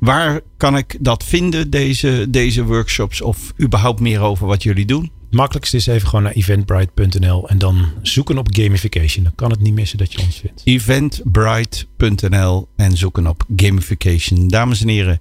[0.00, 5.10] Waar kan ik dat vinden, deze, deze workshops of überhaupt meer over wat jullie doen?
[5.32, 9.24] Het makkelijkste is even gewoon naar eventbrite.nl en dan zoeken op gamification.
[9.24, 10.62] Dan kan het niet missen dat je ons vindt.
[10.64, 14.48] Eventbrite.nl en zoeken op gamification.
[14.48, 15.20] Dames en heren,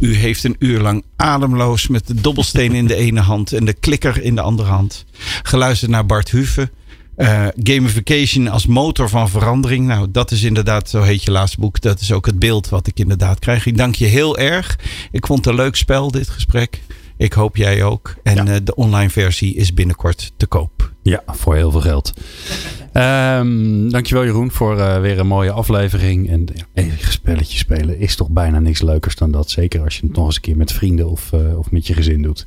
[0.00, 3.72] u heeft een uur lang ademloos met de dobbelsteen in de ene hand en de
[3.72, 5.04] klikker in de andere hand
[5.42, 6.70] geluisterd naar Bart Huve.
[7.16, 9.86] Uh, gamification als motor van verandering.
[9.86, 11.80] Nou, dat is inderdaad, zo heet je laatste boek.
[11.80, 13.66] Dat is ook het beeld wat ik inderdaad krijg.
[13.66, 14.78] Ik dank je heel erg.
[15.10, 16.80] Ik vond het een leuk spel, dit gesprek.
[17.22, 18.14] Ik hoop jij ook.
[18.22, 18.46] En Ja.
[18.46, 20.92] eh, de online versie is binnenkort te koop.
[21.02, 22.12] Ja, voor heel veel geld.
[22.92, 26.30] Ehm, dankjewel Jeroen voor eh, weer een mooie aflevering.
[26.30, 29.50] En ja, even spelletjes spelen is toch bijna niks leukers dan dat.
[29.50, 31.94] Zeker als je het nog eens een keer met vrienden of, eh, of met je
[31.94, 32.46] gezin doet.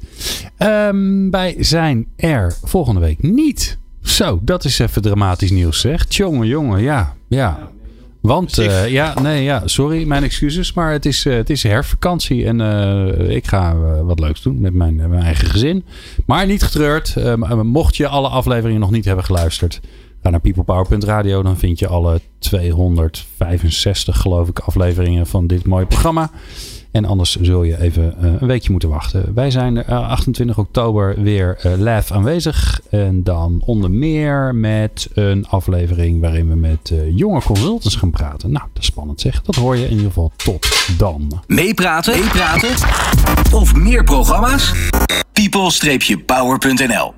[0.58, 3.78] Ehm, wij zijn er volgende week niet.
[4.02, 6.06] Zo, dat is even dramatisch nieuws zeg.
[6.10, 7.16] Jongen, jongen, ja.
[7.28, 7.70] ja.
[8.26, 10.74] Want, eh, ja, nee, ja, sorry, mijn excuses.
[10.74, 14.74] Maar het is, eh, het is herfstvakantie en eh, ik ga wat leuks doen met
[14.74, 15.84] mijn, mijn eigen gezin.
[16.26, 17.16] Maar niet getreurd.
[17.64, 19.82] Mocht je alle afleveringen nog niet hebben geluisterd,
[20.24, 21.44] ga naar peoplepower.radio.
[21.44, 26.30] Dan vind je alle 265, geloof ik, afleveringen van dit mooie programma.
[26.96, 29.32] En anders zul je even eh, een weekje moeten wachten.
[29.34, 32.82] Wij zijn er, eh, 28 oktober weer eh, live aanwezig.
[32.90, 38.52] En dan onder meer met een aflevering waarin we met eh, jonge consultants gaan praten.
[38.52, 39.42] Nou, dat is spannend zeg.
[39.42, 40.68] Dat hoor je in ieder geval tot
[40.98, 41.42] dan.
[41.48, 42.20] Meepraten?
[42.20, 42.70] Meepraten?
[43.52, 44.74] Of meer programma's?
[45.34, 47.14] people-power.nl